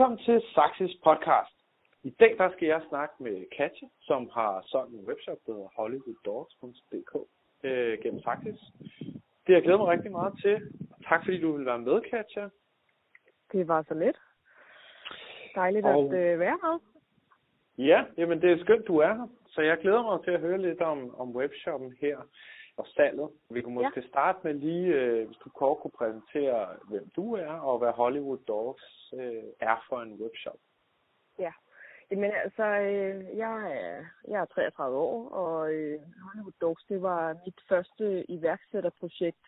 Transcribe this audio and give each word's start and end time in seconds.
Velkommen 0.00 0.24
til 0.24 0.42
Saxis 0.54 0.96
podcast. 1.04 1.54
I 2.02 2.10
dag 2.10 2.34
der 2.38 2.50
skal 2.52 2.68
jeg 2.68 2.82
snakke 2.88 3.14
med 3.20 3.44
Katja, 3.56 3.88
som 4.00 4.30
har 4.34 4.62
sådan 4.66 4.94
en 4.94 5.04
webshop, 5.08 5.38
der 5.46 5.52
hedder 5.52 5.68
hollywooddogs.dk 5.76 7.14
øh, 7.64 7.98
gennem 8.02 8.22
Saxis. 8.22 8.60
Det 9.46 9.52
jeg 9.54 9.62
glæder 9.62 9.78
mig 9.78 9.88
rigtig 9.88 10.12
meget 10.12 10.34
til. 10.42 10.56
Tak 11.08 11.24
fordi 11.24 11.40
du 11.40 11.56
vil 11.56 11.66
være 11.66 11.78
med, 11.78 12.00
Katja. 12.00 12.48
Det 13.52 13.68
var 13.68 13.82
så 13.88 13.94
lidt. 13.94 14.18
Dejligt 15.54 15.86
og... 15.86 16.04
at 16.04 16.32
øh, 16.32 16.38
være 16.38 16.58
her. 16.62 16.78
Ja, 17.78 18.04
jamen 18.16 18.42
det 18.42 18.52
er 18.52 18.64
skønt, 18.64 18.86
du 18.86 18.96
er 18.96 19.14
her. 19.14 19.28
Så 19.48 19.60
jeg 19.62 19.78
glæder 19.78 20.02
mig 20.02 20.24
til 20.24 20.30
at 20.30 20.40
høre 20.40 20.58
lidt 20.58 20.80
om, 20.80 21.14
om 21.14 21.36
webshoppen 21.36 21.96
her 22.00 22.18
og 22.80 22.86
salget. 22.86 23.28
Vi 23.50 23.62
kunne 23.62 23.74
måske 23.74 24.00
ja. 24.00 24.08
starte 24.08 24.38
med 24.44 24.54
lige, 24.54 24.86
øh, 24.94 25.26
hvis 25.26 25.36
du 25.44 25.48
kort 25.50 25.78
kunne 25.78 25.98
præsentere, 26.00 26.76
hvem 26.90 27.10
du 27.16 27.34
er, 27.34 27.52
og 27.68 27.78
hvad 27.78 27.92
Hollywood 27.92 28.38
Dogs 28.48 29.14
øh, 29.14 29.44
er 29.60 29.76
for 29.88 29.98
en 30.02 30.12
webshop. 30.22 30.60
Ja, 31.38 31.52
men 32.10 32.30
altså, 32.44 32.64
øh, 32.64 33.36
jeg, 33.36 33.56
er, 33.72 34.04
jeg 34.28 34.40
er 34.40 34.44
33 34.44 34.96
år, 34.96 35.28
og 35.28 35.72
øh, 35.72 36.00
Hollywood 36.26 36.58
Dogs, 36.60 36.84
det 36.88 37.02
var 37.02 37.36
mit 37.44 37.60
første 37.68 38.30
iværksætterprojekt. 38.30 39.44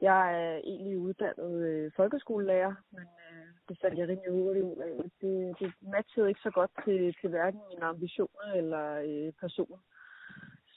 Jeg 0.00 0.20
er 0.42 0.56
egentlig 0.56 0.98
uddannet 0.98 1.54
øh, 1.70 1.92
folkeskolelærer, 1.96 2.74
men 2.90 3.08
øh, 3.30 3.46
det 3.68 3.78
fandt 3.80 3.98
jeg 3.98 4.08
rimelig 4.08 4.32
hurtigt 4.32 4.64
ud 4.64 4.76
af. 4.76 5.10
Det, 5.20 5.58
det 5.60 5.72
matchede 5.80 6.28
ikke 6.28 6.40
så 6.40 6.50
godt 6.50 6.70
til, 6.84 7.16
til 7.20 7.28
hverken 7.30 7.60
mine 7.70 7.84
ambitioner 7.84 8.52
eller 8.54 8.84
øh, 9.08 9.32
person. 9.40 9.80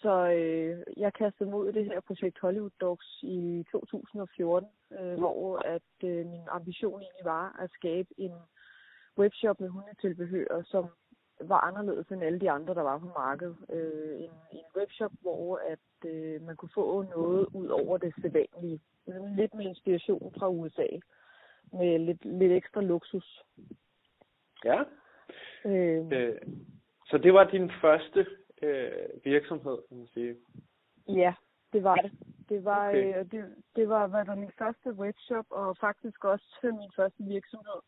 Så 0.01 0.31
øh, 0.31 0.77
jeg 0.97 1.13
kastede 1.13 1.49
mod 1.49 1.73
det 1.73 1.85
her 1.85 1.99
projekt 1.99 2.39
Hollywood 2.39 2.71
Dogs 2.81 3.23
i 3.23 3.65
2014, 3.71 4.69
øh, 4.99 5.17
hvor 5.17 5.57
at 5.57 6.03
øh, 6.03 6.25
min 6.25 6.47
ambition 6.49 7.01
egentlig 7.01 7.25
var 7.25 7.55
at 7.59 7.71
skabe 7.71 8.07
en 8.17 8.33
webshop 9.17 9.59
med 9.59 9.69
hundetilbehør, 9.69 10.61
som 10.65 10.85
var 11.41 11.59
anderledes 11.59 12.07
end 12.07 12.23
alle 12.23 12.39
de 12.39 12.51
andre, 12.51 12.73
der 12.73 12.81
var 12.81 12.97
på 12.97 13.05
markedet. 13.05 13.58
Øh, 13.69 14.21
en, 14.21 14.30
en 14.52 14.66
webshop, 14.77 15.11
hvor 15.21 15.61
at 15.67 16.09
øh, 16.09 16.41
man 16.41 16.55
kunne 16.55 16.71
få 16.73 17.02
noget 17.03 17.47
ud 17.53 17.67
over 17.67 17.97
det 17.97 18.13
sædvanlige. 18.21 18.80
Lidt 19.38 19.53
med 19.53 19.65
inspiration 19.65 20.33
fra 20.39 20.49
USA, 20.49 20.88
med 21.73 21.99
lidt, 21.99 22.25
lidt 22.25 22.52
ekstra 22.52 22.81
luksus. 22.81 23.43
Ja. 24.65 24.83
Øh, 25.65 26.05
øh, 26.11 26.36
så 27.05 27.17
det 27.17 27.33
var 27.33 27.43
din 27.43 27.71
første 27.81 28.25
øh, 28.62 28.92
virksomhed, 29.23 29.78
kan 29.88 29.98
man 29.98 30.08
sige. 30.08 30.36
Ja, 31.08 31.34
det 31.73 31.84
var 31.84 31.95
det. 31.95 32.12
Det 32.50 32.66
var, 32.66 32.90
okay. 32.90 33.20
øh, 33.20 33.31
det, 33.31 33.56
det 33.76 33.90
var 33.90 34.08
hvad 34.08 34.26
der 34.26 34.36
min 34.36 34.52
første 34.58 34.94
webshop, 34.94 35.45
og 35.50 35.78
faktisk 35.78 36.26
også 36.26 36.59
min 36.64 36.92
første 36.95 37.23
virksomhed. 37.23 37.82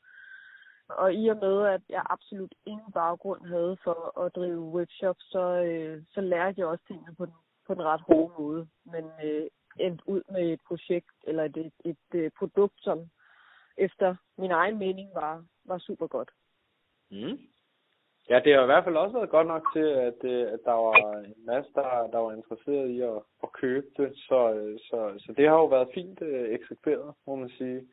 Og 0.87 1.13
i 1.13 1.27
og 1.27 1.37
med, 1.37 1.65
at 1.67 1.81
jeg 1.89 2.03
absolut 2.09 2.55
ingen 2.65 2.91
baggrund 2.91 3.45
havde 3.45 3.77
for 3.83 4.19
at 4.19 4.35
drive 4.35 4.59
webshop, 4.59 5.15
så, 5.19 5.63
øh, 5.63 6.03
så 6.13 6.21
lærte 6.21 6.59
jeg 6.59 6.67
også 6.67 6.83
tingene 6.87 7.15
på 7.15 7.25
den, 7.25 7.33
på 7.67 7.73
den 7.73 7.83
ret 7.83 8.01
hårde 8.01 8.33
måde. 8.39 8.67
Men 8.85 9.05
øh, 9.23 9.47
endte 9.79 10.09
ud 10.09 10.21
med 10.31 10.53
et 10.53 10.61
projekt, 10.67 11.15
eller 11.23 11.43
et, 11.43 11.57
et, 11.57 11.73
et, 11.85 12.19
et 12.25 12.33
produkt, 12.33 12.73
som 12.77 13.09
efter 13.77 14.15
min 14.37 14.51
egen 14.51 14.77
mening 14.79 15.09
var, 15.13 15.45
var 15.65 15.77
super 15.77 16.07
godt. 16.07 16.31
Mm. 17.11 17.39
Ja, 18.29 18.39
det 18.43 18.53
har 18.53 18.61
i 18.61 18.65
hvert 18.65 18.83
fald 18.83 18.97
også 18.97 19.17
været 19.17 19.29
godt 19.29 19.47
nok 19.47 19.63
til, 19.73 19.87
at, 20.09 20.19
øh, 20.23 20.53
at 20.53 20.59
der 20.65 20.71
var 20.71 21.17
en 21.17 21.45
masse, 21.45 21.71
der, 21.75 22.07
der 22.13 22.17
var 22.17 22.31
interesseret 22.31 22.89
i 22.89 23.01
at, 23.01 23.19
at 23.43 23.51
købe 23.51 23.87
det. 23.97 24.11
Så, 24.15 24.53
øh, 24.53 24.79
så, 24.79 25.13
så 25.19 25.33
det 25.37 25.47
har 25.49 25.55
jo 25.55 25.65
været 25.65 25.93
fint 25.93 26.21
øh, 26.21 26.49
eksekveret, 26.49 27.13
må 27.27 27.35
man 27.35 27.49
sige. 27.49 27.87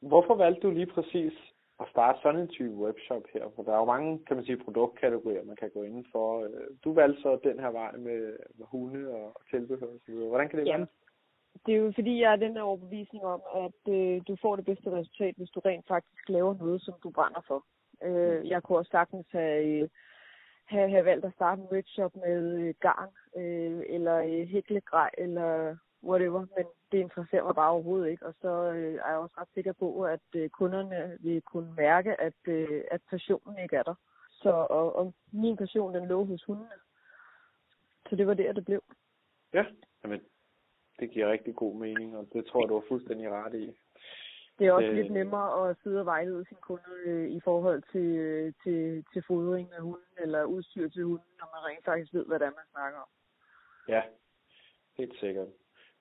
Hvorfor 0.00 0.34
valgte 0.34 0.60
du 0.60 0.70
lige 0.70 0.92
præcis 0.96 1.32
at 1.80 1.86
starte 1.90 2.18
sådan 2.22 2.40
en 2.40 2.48
type 2.48 2.74
webshop 2.74 3.22
her? 3.34 3.44
For 3.54 3.62
der 3.62 3.72
er 3.72 3.78
jo 3.78 3.84
mange, 3.84 4.24
kan 4.26 4.36
man 4.36 4.44
sige, 4.44 4.64
produktkategorier, 4.64 5.44
man 5.44 5.56
kan 5.56 5.70
gå 5.70 5.82
ind 5.82 6.04
for. 6.12 6.44
Øh, 6.44 6.66
du 6.84 6.92
valgte 6.92 7.22
så 7.22 7.38
den 7.44 7.60
her 7.60 7.70
vej 7.70 7.92
med, 7.96 8.36
med 8.58 8.66
hunde 8.70 9.08
og 9.10 9.36
tilbehør 9.50 9.86
osv. 9.86 10.14
Hvordan 10.14 10.48
kan 10.48 10.58
det 10.58 10.66
Jamen, 10.66 10.80
være? 10.80 11.06
det 11.66 11.74
er 11.74 11.78
jo 11.78 11.92
fordi, 11.94 12.20
jeg 12.20 12.32
er 12.32 12.36
den 12.36 12.52
her 12.52 12.62
overbevisning 12.62 13.24
om, 13.24 13.42
at 13.54 13.92
øh, 13.94 14.22
du 14.28 14.36
får 14.42 14.56
det 14.56 14.64
bedste 14.64 14.90
resultat, 14.90 15.34
hvis 15.36 15.50
du 15.50 15.60
rent 15.60 15.86
faktisk 15.88 16.28
laver 16.28 16.54
noget, 16.54 16.82
som 16.82 16.94
du 17.02 17.10
brænder 17.10 17.40
for. 17.46 17.64
Øh, 18.02 18.48
jeg 18.48 18.62
kunne 18.62 18.78
også 18.78 18.90
sagtens 18.90 19.26
have, 19.30 19.88
have, 20.64 20.90
have 20.90 21.04
valgt 21.04 21.24
at 21.24 21.32
starte 21.32 21.62
en 21.62 21.68
webshop 21.72 22.16
med 22.16 22.60
øh, 22.60 22.74
garn, 22.80 23.12
øh, 23.36 23.82
eller 23.88 24.16
øh, 24.16 24.46
hæklegrej, 24.48 25.10
eller 25.18 25.76
whatever, 26.04 26.46
men 26.56 26.66
det 26.92 26.98
interesserer 26.98 27.44
mig 27.44 27.54
bare 27.54 27.70
overhovedet 27.70 28.10
ikke. 28.10 28.26
Og 28.26 28.34
så 28.40 28.72
øh, 28.72 28.94
er 28.94 29.08
jeg 29.08 29.18
også 29.18 29.34
ret 29.38 29.48
sikker 29.54 29.72
på, 29.72 30.02
at 30.02 30.28
øh, 30.36 30.48
kunderne 30.48 31.18
vil 31.20 31.42
kunne 31.42 31.74
mærke, 31.76 32.20
at, 32.20 32.40
øh, 32.48 32.84
at 32.90 33.00
passionen 33.10 33.58
ikke 33.58 33.76
er 33.76 33.82
der. 33.82 33.94
Så 34.30 34.50
og, 34.50 34.96
og 34.96 35.14
min 35.32 35.56
passion, 35.56 35.94
den 35.94 36.08
lå 36.08 36.24
hos 36.24 36.44
hundene. 36.44 36.78
Så 38.10 38.16
det 38.16 38.26
var 38.26 38.34
der, 38.34 38.52
det 38.52 38.64
blev. 38.64 38.82
Ja, 39.52 39.64
jamen, 40.04 40.20
det 40.98 41.10
giver 41.10 41.30
rigtig 41.30 41.54
god 41.54 41.74
mening, 41.74 42.16
og 42.16 42.26
det 42.32 42.46
tror 42.46 42.60
jeg, 42.60 42.68
du 42.68 42.74
har 42.74 42.84
fuldstændig 42.88 43.30
ret 43.30 43.54
i. 43.54 43.76
Det 44.58 44.66
er 44.66 44.72
også 44.72 44.88
øh, 44.88 44.94
lidt 44.94 45.12
nemmere 45.12 45.70
at 45.70 45.76
sidde 45.82 46.00
og 46.00 46.06
vejlede 46.06 46.44
sin 46.48 46.56
kunde 46.60 46.92
øh, 47.04 47.30
i 47.30 47.40
forhold 47.40 47.82
til, 47.92 48.08
øh, 48.26 48.52
til, 48.62 49.04
til 49.12 49.22
fodring 49.26 49.72
af 49.72 49.82
hunden 49.82 50.14
eller 50.18 50.44
udstyr 50.44 50.88
til 50.88 51.04
hunden, 51.04 51.32
når 51.40 51.48
man 51.54 51.70
rent 51.70 51.84
faktisk 51.84 52.14
ved, 52.14 52.26
hvad 52.26 52.38
det 52.38 52.46
er, 52.46 52.50
man 52.50 52.70
snakker 52.72 52.98
om. 52.98 53.08
Ja, 53.88 54.02
helt 54.98 55.18
sikkert. 55.20 55.48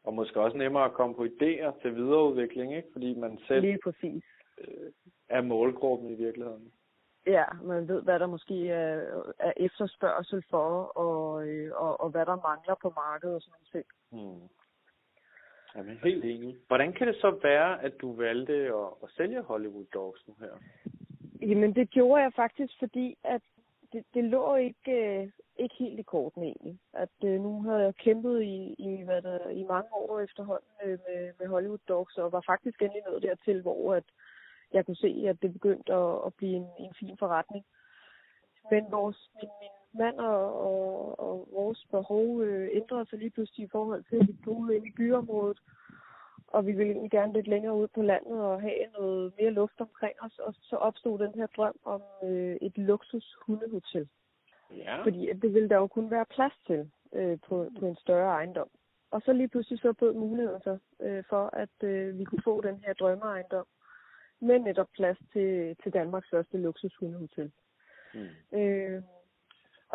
Og 0.03 0.13
måske 0.13 0.41
også 0.41 0.57
nemmere 0.57 0.85
at 0.85 0.93
komme 0.93 1.15
på 1.15 1.25
idéer 1.25 1.81
til 1.81 1.95
videreudvikling, 1.95 2.75
ikke? 2.75 2.89
fordi 2.91 3.19
man 3.19 3.39
selv 3.47 3.61
Lige 3.61 3.79
præcis. 3.83 4.23
Øh, 4.57 4.91
er 5.29 5.41
målgruppen 5.41 6.09
i 6.09 6.15
virkeligheden. 6.15 6.71
Ja, 7.27 7.45
man 7.63 7.87
ved, 7.87 8.01
hvad 8.01 8.19
der 8.19 8.27
måske 8.27 8.69
er, 8.69 9.23
er 9.39 9.53
efterspørgsel 9.57 10.43
for, 10.49 10.83
og, 10.83 11.47
øh, 11.47 11.71
og, 11.75 12.01
og 12.01 12.09
hvad 12.09 12.25
der 12.25 12.35
mangler 12.35 12.75
på 12.81 12.93
markedet 12.95 13.35
og 13.35 13.41
sådan 13.41 13.53
noget 13.53 13.71
ting. 13.71 13.85
Hmm. 14.11 14.49
Jamen, 15.75 15.99
helt 16.03 16.25
enig. 16.25 16.55
Hvordan 16.67 16.93
kan 16.93 17.07
det 17.07 17.15
så 17.15 17.39
være, 17.43 17.83
at 17.83 17.93
du 18.01 18.13
valgte 18.13 18.53
at, 18.53 18.89
at 19.03 19.09
sælge 19.17 19.41
Hollywood 19.41 19.85
Dogs 19.93 20.27
nu 20.27 20.33
her? 20.39 20.53
Jamen, 21.41 21.75
det 21.75 21.89
gjorde 21.89 22.23
jeg 22.23 22.33
faktisk, 22.33 22.73
fordi 22.79 23.17
at 23.23 23.41
det, 23.93 24.03
det 24.13 24.23
lå 24.23 24.55
ikke, 24.55 24.91
øh, 24.91 25.29
ikke 25.57 25.75
helt 25.79 25.99
i 25.99 26.03
korten 26.03 26.43
egentlig. 26.43 26.79
At 26.93 27.15
øh, 27.23 27.41
nu 27.41 27.61
havde 27.61 27.83
jeg 27.83 27.95
kæmpet 27.95 28.43
i, 28.43 28.75
i, 28.79 29.03
hvad 29.03 29.21
der, 29.21 29.49
i 29.49 29.63
mange 29.63 29.89
år 29.93 30.19
efterhånden 30.19 30.69
øh, 30.85 30.99
med, 31.07 31.33
med 31.39 31.47
Hollywood 31.47 31.85
Dogs, 31.87 32.17
og 32.17 32.31
var 32.31 32.43
faktisk 32.45 32.81
endelig 32.81 33.03
nået 33.09 33.23
dertil, 33.23 33.61
hvor 33.61 33.93
at 33.93 34.03
jeg 34.73 34.85
kunne 34.85 34.95
se, 34.95 35.25
at 35.27 35.41
det 35.41 35.53
begyndte 35.53 35.93
at, 35.93 36.25
at 36.25 36.33
blive 36.33 36.55
en, 36.55 36.67
en 36.79 36.93
fin 36.99 37.17
forretning. 37.19 37.65
Men 38.71 38.83
vores, 38.91 39.29
min, 39.35 39.49
min 39.61 39.75
mand 39.97 40.19
og, 40.19 40.61
og, 40.67 41.19
og 41.19 41.47
vores 41.51 41.87
behov 41.91 42.41
øh, 42.41 42.69
ændrede 42.71 43.05
sig 43.09 43.19
lige 43.19 43.29
pludselig 43.29 43.63
i 43.65 43.69
forhold 43.71 44.03
til, 44.03 44.15
at 44.15 44.27
vi 44.27 44.35
boede 44.45 44.75
inde 44.75 44.87
i 44.87 44.97
byområdet, 44.97 45.59
og 46.47 46.65
vi 46.67 46.71
ville 46.71 46.91
egentlig 46.91 47.11
gerne 47.11 47.33
lidt 47.33 47.47
længere 47.47 47.75
ud 47.75 47.87
på 47.87 48.01
landet 48.01 48.41
og 48.41 48.61
have 48.61 48.85
noget 48.99 49.33
mere 49.39 49.51
luft 49.51 49.81
omkring 49.81 50.15
os, 50.21 50.39
og 50.39 50.53
så 50.61 50.75
opstod 50.75 51.19
den 51.19 51.33
her 51.35 51.47
drøm 51.47 51.75
om 51.83 52.01
øh, 52.23 52.55
et 52.61 52.77
luksus 52.77 53.35
hundehotel. 53.45 54.07
Ja. 54.75 55.03
Fordi 55.03 55.29
at 55.29 55.41
det 55.41 55.53
ville 55.53 55.69
der 55.69 55.75
jo 55.75 55.87
kun 55.87 56.11
være 56.11 56.25
plads 56.25 56.53
til 56.67 56.91
øh, 57.13 57.37
på, 57.47 57.69
på 57.79 57.87
en 57.87 57.95
større 57.95 58.31
ejendom. 58.31 58.69
Og 59.11 59.21
så 59.25 59.33
lige 59.33 59.47
pludselig 59.47 59.79
så 59.79 59.93
bød 59.93 60.13
muligheden 60.13 60.61
så, 60.61 60.77
øh, 60.99 61.23
for, 61.29 61.49
at 61.53 61.83
øh, 61.83 62.19
vi 62.19 62.23
kunne 62.23 62.43
få 62.43 62.61
den 62.61 62.79
her 62.85 62.93
drømmeejendom 62.93 63.65
med 64.39 64.59
netop 64.59 64.87
plads 64.93 65.17
til, 65.33 65.75
til 65.83 65.93
Danmarks 65.93 66.29
første 66.29 66.57
luksushundehotel. 66.57 67.51
Mm. 68.13 68.57
Øh, 68.57 69.01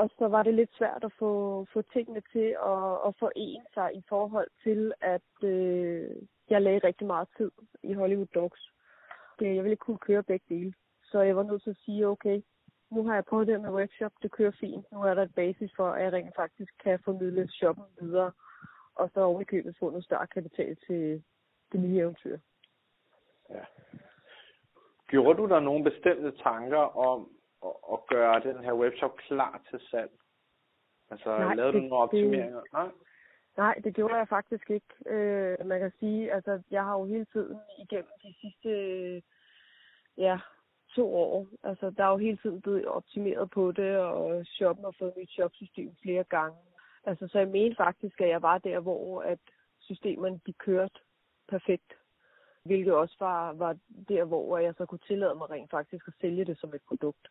og 0.01 0.11
så 0.19 0.29
var 0.29 0.43
det 0.43 0.55
lidt 0.55 0.71
svært 0.79 1.05
at 1.05 1.13
få, 1.19 1.31
få 1.73 1.83
tingene 1.83 2.23
til 2.33 2.49
at, 2.73 2.93
at 3.07 3.13
forene 3.19 3.65
sig 3.75 3.91
i 3.95 4.03
forhold 4.09 4.49
til, 4.63 4.93
at 5.01 5.31
øh, 5.43 6.11
jeg 6.51 6.63
lagde 6.63 6.87
rigtig 6.89 7.07
meget 7.07 7.29
tid 7.37 7.51
i 7.83 7.93
Hollywood 7.93 8.33
Dogs. 8.35 8.71
Jeg 9.41 9.49
ville 9.49 9.71
ikke 9.71 9.87
kunne 9.87 10.07
køre 10.09 10.23
begge 10.23 10.47
dele. 10.49 10.75
Så 11.05 11.21
jeg 11.21 11.37
var 11.37 11.43
nødt 11.43 11.63
til 11.63 11.71
at 11.71 11.83
sige, 11.85 12.09
okay, 12.09 12.43
nu 12.91 13.07
har 13.07 13.15
jeg 13.15 13.25
prøvet 13.25 13.47
det 13.47 13.61
med 13.61 13.71
workshop, 13.71 14.13
det 14.23 14.31
kører 14.31 14.53
fint. 14.61 14.93
Nu 14.93 15.03
er 15.03 15.15
der 15.15 15.23
et 15.23 15.35
basis 15.35 15.71
for, 15.77 15.89
at 15.91 16.05
jeg 16.05 16.13
rent 16.13 16.37
faktisk 16.37 16.73
kan 16.83 16.99
formidle 17.05 17.49
shoppen 17.49 17.85
videre. 18.01 18.33
Og 18.95 19.11
så 19.15 19.21
ovenikøbet 19.21 19.77
få 19.79 19.91
noget 19.91 20.05
større 20.05 20.27
kapital 20.27 20.77
til 20.87 21.23
det 21.73 21.81
nye 21.81 21.99
eventyr. 21.99 22.39
Ja. 23.51 23.65
Gjorde 25.09 25.39
du 25.39 25.49
der 25.49 25.61
nogle 25.61 25.85
bestemte 25.85 26.31
tanker 26.43 26.99
om, 26.99 27.29
at, 27.67 27.75
at 27.93 27.99
gøre 28.07 28.41
den 28.41 28.65
her 28.65 28.75
webshop 28.75 29.17
klar 29.17 29.63
til 29.71 29.81
salg? 29.91 30.11
Altså, 31.11 31.39
Nej, 31.39 31.55
lavede 31.55 31.73
du 31.73 31.79
nogle 31.79 31.97
optimeringer? 31.97 32.61
Det, 32.61 32.73
Nej? 32.73 32.89
Nej, 33.57 33.75
det 33.85 33.95
gjorde 33.95 34.15
jeg 34.15 34.29
faktisk 34.29 34.71
ikke. 34.71 34.87
Øh, 35.07 35.67
man 35.67 35.81
kan 35.81 35.93
sige, 36.01 36.33
altså, 36.33 36.63
jeg 36.71 36.85
har 36.85 36.99
jo 36.99 37.05
hele 37.05 37.25
tiden 37.25 37.59
igennem 37.79 38.11
de 38.23 38.35
sidste 38.41 38.71
ja, 40.17 40.39
to 40.95 41.15
år, 41.15 41.47
altså, 41.63 41.91
der 41.91 42.05
er 42.05 42.11
jo 42.11 42.17
hele 42.17 42.37
tiden 42.37 42.61
blevet 42.61 42.87
optimeret 42.87 43.51
på 43.51 43.73
det, 43.73 43.97
og 43.97 44.47
shoppen 44.47 44.85
har 44.85 44.95
fået 44.99 45.17
nyt 45.17 45.31
shopsystem 45.31 45.97
flere 46.03 46.25
gange. 46.25 46.57
Altså, 47.05 47.29
så 47.29 47.39
jeg 47.39 47.49
mener 47.49 47.75
faktisk, 47.77 48.21
at 48.21 48.29
jeg 48.29 48.43
var 48.43 48.59
der, 48.59 48.81
hvor 48.81 49.23
at 49.23 49.39
systemerne 49.81 50.41
de 50.47 50.53
kørte 50.53 51.01
perfekt. 51.49 51.93
hvilket 52.65 52.93
også 52.95 53.17
var, 53.21 53.53
var 53.53 53.77
der, 54.09 54.25
hvor 54.25 54.59
jeg 54.59 54.75
så 54.75 54.87
kunne 54.87 55.07
tillade 55.07 55.35
mig 55.35 55.51
rent 55.51 55.71
faktisk 55.71 56.09
at 56.09 56.15
sælge 56.21 56.45
det 56.45 56.59
som 56.59 56.75
et 56.75 56.83
produkt. 56.89 57.29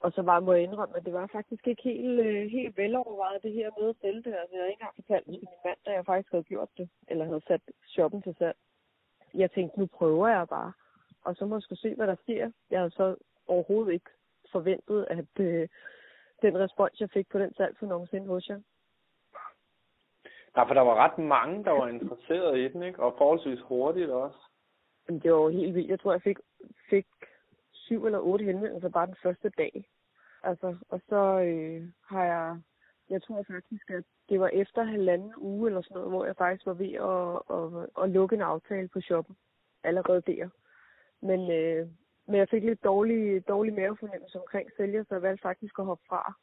Og 0.00 0.12
så 0.12 0.22
var, 0.22 0.40
må 0.40 0.52
jeg 0.52 0.62
indrømme, 0.62 0.96
at 0.96 1.04
det 1.04 1.12
var 1.12 1.26
faktisk 1.26 1.66
ikke 1.66 1.82
helt, 1.82 2.20
øh, 2.20 2.50
helt 2.50 2.76
velovervejet, 2.76 3.42
det 3.42 3.52
her 3.52 3.70
med 3.78 3.88
at 3.88 3.96
sælge 4.00 4.22
det. 4.22 4.34
Altså, 4.40 4.54
jeg 4.54 4.60
havde 4.60 4.70
ikke 4.70 4.80
engang 4.80 4.94
fortalt 4.94 5.26
det 5.26 5.34
til 5.34 5.48
min 5.50 5.62
mand, 5.64 5.78
da 5.86 5.90
jeg 5.90 6.06
faktisk 6.06 6.30
havde 6.30 6.44
gjort 6.44 6.68
det, 6.78 6.88
eller 7.08 7.24
havde 7.24 7.42
sat 7.46 7.60
shoppen 7.86 8.22
til 8.22 8.34
salg. 8.38 8.56
Jeg 9.34 9.50
tænkte, 9.50 9.80
nu 9.80 9.86
prøver 9.86 10.28
jeg 10.28 10.48
bare, 10.48 10.72
og 11.24 11.36
så 11.36 11.46
må 11.46 11.60
jeg 11.70 11.78
se, 11.78 11.94
hvad 11.94 12.06
der 12.06 12.16
sker. 12.22 12.50
Jeg 12.70 12.78
havde 12.78 12.90
så 12.90 13.16
overhovedet 13.46 13.92
ikke 13.92 14.10
forventet, 14.52 15.06
at 15.10 15.40
øh, 15.40 15.68
den 16.42 16.58
respons, 16.58 17.00
jeg 17.00 17.10
fik 17.10 17.28
på 17.28 17.38
den 17.38 17.54
salgsannonce 17.54 18.20
hos 18.20 18.48
jer. 18.48 18.60
Nej, 20.56 20.66
for 20.66 20.74
der 20.74 20.80
var 20.80 20.94
ret 20.94 21.18
mange, 21.18 21.64
der 21.64 21.70
var 21.70 21.88
interesseret 21.88 22.58
i 22.58 22.68
den, 22.68 22.82
ikke? 22.82 23.02
Og 23.02 23.14
forholdsvis 23.18 23.60
hurtigt 23.60 24.10
også. 24.10 24.38
Jamen, 25.08 25.20
det 25.20 25.32
var 25.32 25.48
helt 25.48 25.74
vildt. 25.74 25.90
Jeg 25.90 26.00
tror, 26.00 26.12
jeg 26.12 26.22
fik, 26.22 26.38
fik 26.90 27.06
syv 27.90 28.06
eller 28.06 28.18
otte 28.18 28.44
henvendelser 28.44 28.88
bare 28.88 29.06
den 29.06 29.16
første 29.22 29.48
dag. 29.48 29.84
Altså, 30.42 30.76
og 30.88 31.00
så 31.08 31.40
øh, 31.40 31.82
har 32.04 32.24
jeg, 32.24 32.60
jeg 33.10 33.22
tror 33.22 33.42
faktisk, 33.42 33.90
at 33.90 34.04
det 34.28 34.40
var 34.40 34.48
efter 34.48 34.82
halvanden 34.82 35.32
uge 35.36 35.68
eller 35.68 35.82
sådan 35.82 35.94
noget, 35.94 36.10
hvor 36.10 36.24
jeg 36.24 36.36
faktisk 36.36 36.66
var 36.66 36.72
ved 36.72 36.92
at, 36.92 37.28
at, 37.56 38.04
at 38.04 38.10
lukke 38.10 38.36
en 38.36 38.42
aftale 38.42 38.88
på 38.88 39.00
shoppen. 39.00 39.36
Allerede 39.84 40.20
der. 40.20 40.48
Men, 41.20 41.50
øh, 41.50 41.88
men 42.26 42.36
jeg 42.36 42.48
fik 42.48 42.64
lidt 42.64 42.84
dårlig, 42.84 43.48
dårlig 43.48 43.74
mavefornemmelse 43.74 44.40
omkring 44.40 44.70
sælger, 44.76 45.04
så 45.04 45.14
jeg 45.14 45.22
valgte 45.22 45.42
faktisk 45.42 45.78
at 45.78 45.84
hoppe 45.84 46.04
fra. 46.08 46.34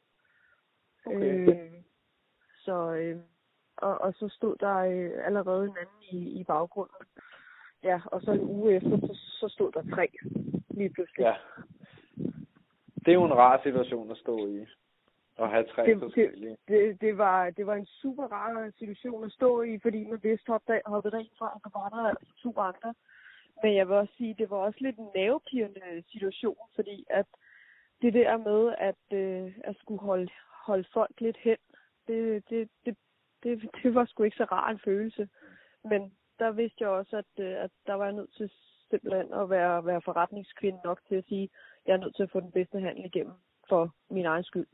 Okay. 1.06 1.48
Øh, 1.48 1.72
så, 2.64 2.94
øh, 2.94 3.20
og, 3.76 3.98
og 4.00 4.14
så 4.14 4.28
stod 4.28 4.56
der 4.60 4.76
øh, 4.76 5.26
allerede 5.26 5.64
en 5.64 5.76
anden 5.80 6.02
i, 6.10 6.40
i 6.40 6.44
baggrunden. 6.44 7.06
Ja, 7.82 8.00
og 8.04 8.22
så 8.22 8.32
en 8.32 8.40
uge 8.40 8.74
efter, 8.74 8.96
så, 9.00 9.14
så 9.40 9.48
stod 9.48 9.72
der 9.72 9.94
tre 9.94 10.08
lige 10.78 10.90
pludselig. 10.90 11.24
Ja. 11.24 11.34
Det 12.94 13.08
er 13.08 13.12
jo 13.12 13.24
en 13.24 13.34
rar 13.34 13.60
situation 13.62 14.10
at 14.10 14.16
stå 14.16 14.46
i. 14.46 14.66
At 15.38 15.50
have 15.50 15.64
tre 15.64 15.86
det, 15.86 16.00
forskellige. 16.00 16.50
Det, 16.50 16.58
det, 16.68 17.00
det, 17.00 17.18
var, 17.18 17.50
det 17.50 17.66
var 17.66 17.74
en 17.74 17.86
super 17.86 18.24
rar 18.24 18.70
situation 18.78 19.24
at 19.24 19.32
stå 19.32 19.62
i, 19.62 19.78
fordi 19.82 20.04
man 20.04 20.20
vidste 20.22 20.52
hoppet, 20.52 20.80
hoppet 20.86 21.12
rent 21.12 21.32
fra, 21.38 21.52
at 21.56 21.60
der 21.64 21.78
var 21.78 21.88
der 21.88 22.14
to 22.42 22.58
andre. 22.58 22.94
Men 23.62 23.76
jeg 23.76 23.88
vil 23.88 23.96
også 23.96 24.14
sige, 24.16 24.34
det 24.38 24.50
var 24.50 24.56
også 24.56 24.78
lidt 24.80 24.96
en 24.96 25.08
nervepirrende 25.14 26.02
situation, 26.12 26.56
fordi 26.74 27.04
at 27.10 27.26
det 28.02 28.14
der 28.14 28.36
med 28.36 28.74
at, 28.78 29.18
øh, 29.18 29.52
at 29.64 29.76
skulle 29.76 30.00
holde, 30.00 30.28
holde 30.66 30.88
folk 30.92 31.20
lidt 31.20 31.36
hen, 31.36 31.56
det, 32.08 32.50
det, 32.50 32.68
det, 32.84 32.96
det, 33.42 33.70
det 33.82 33.94
var 33.94 34.04
sgu 34.04 34.22
ikke 34.22 34.36
så 34.36 34.44
rar 34.44 34.70
en 34.70 34.80
følelse. 34.84 35.28
Men 35.84 36.12
der 36.38 36.50
vidste 36.50 36.76
jeg 36.80 36.88
også, 36.88 37.16
at, 37.16 37.44
øh, 37.44 37.64
at 37.64 37.70
der 37.86 37.94
var 37.94 38.04
jeg 38.04 38.14
nødt 38.14 38.34
til 38.36 38.50
simpelthen 38.90 39.32
at 39.32 39.50
være, 39.50 39.86
være 39.86 40.02
forretningskvinde 40.04 40.80
nok 40.84 41.00
til 41.08 41.14
at 41.14 41.24
sige, 41.28 41.44
at 41.44 41.50
jeg 41.86 41.92
er 41.92 42.00
nødt 42.00 42.16
til 42.16 42.22
at 42.22 42.30
få 42.30 42.40
den 42.40 42.52
bedste 42.52 42.80
handel 42.80 43.04
igennem 43.04 43.34
for 43.68 43.94
min 44.10 44.26
egen 44.26 44.44
skyld. 44.44 44.66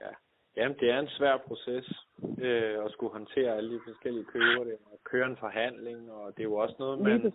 Ja. 0.00 0.12
Jamen, 0.56 0.76
det 0.80 0.90
er 0.90 0.98
en 0.98 1.08
svær 1.08 1.36
proces 1.36 1.86
øh, 2.38 2.84
at 2.84 2.92
skulle 2.92 3.12
håndtere 3.12 3.56
alle 3.56 3.74
de 3.74 3.80
forskellige 3.88 4.24
køber, 4.24 4.64
det, 4.64 4.76
og 4.92 4.98
køre 5.04 5.26
en 5.26 5.36
forhandling, 5.36 6.12
og 6.12 6.32
det 6.36 6.40
er 6.40 6.50
jo 6.52 6.54
også 6.54 6.76
noget, 6.78 7.00
man, 7.00 7.32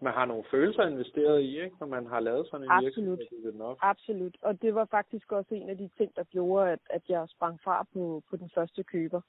man 0.00 0.12
har 0.12 0.24
nogle 0.24 0.44
følelser 0.50 0.86
investeret 0.86 1.42
i, 1.42 1.62
ikke? 1.62 1.76
når 1.80 1.86
man 1.86 2.06
har 2.06 2.20
lavet 2.20 2.46
sådan 2.50 2.64
en 2.64 2.70
Absolut. 2.70 3.18
virksomhed. 3.18 3.52
Nok. 3.52 3.78
Absolut. 3.82 4.36
Og 4.42 4.62
det 4.62 4.74
var 4.74 4.84
faktisk 4.84 5.32
også 5.32 5.54
en 5.54 5.70
af 5.70 5.78
de 5.78 5.88
ting, 5.98 6.16
der 6.16 6.24
gjorde, 6.24 6.70
at, 6.70 6.80
at 6.90 7.02
jeg 7.08 7.28
sprang 7.28 7.60
fra 7.64 7.86
på, 7.92 8.22
på 8.30 8.36
den 8.36 8.50
første 8.54 8.82
køber. 8.82 9.20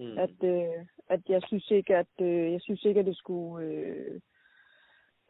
Mm. 0.00 0.18
At, 0.18 0.44
øh, 0.44 0.86
at 1.08 1.20
jeg 1.28 1.42
synes 1.46 1.70
ikke, 1.70 1.96
at 1.96 2.14
øh, 2.20 2.52
jeg 2.52 2.60
synes 2.60 2.84
ikke, 2.84 3.00
at 3.00 3.06
det 3.06 3.16
skulle 3.16 3.66
øh, 3.66 4.20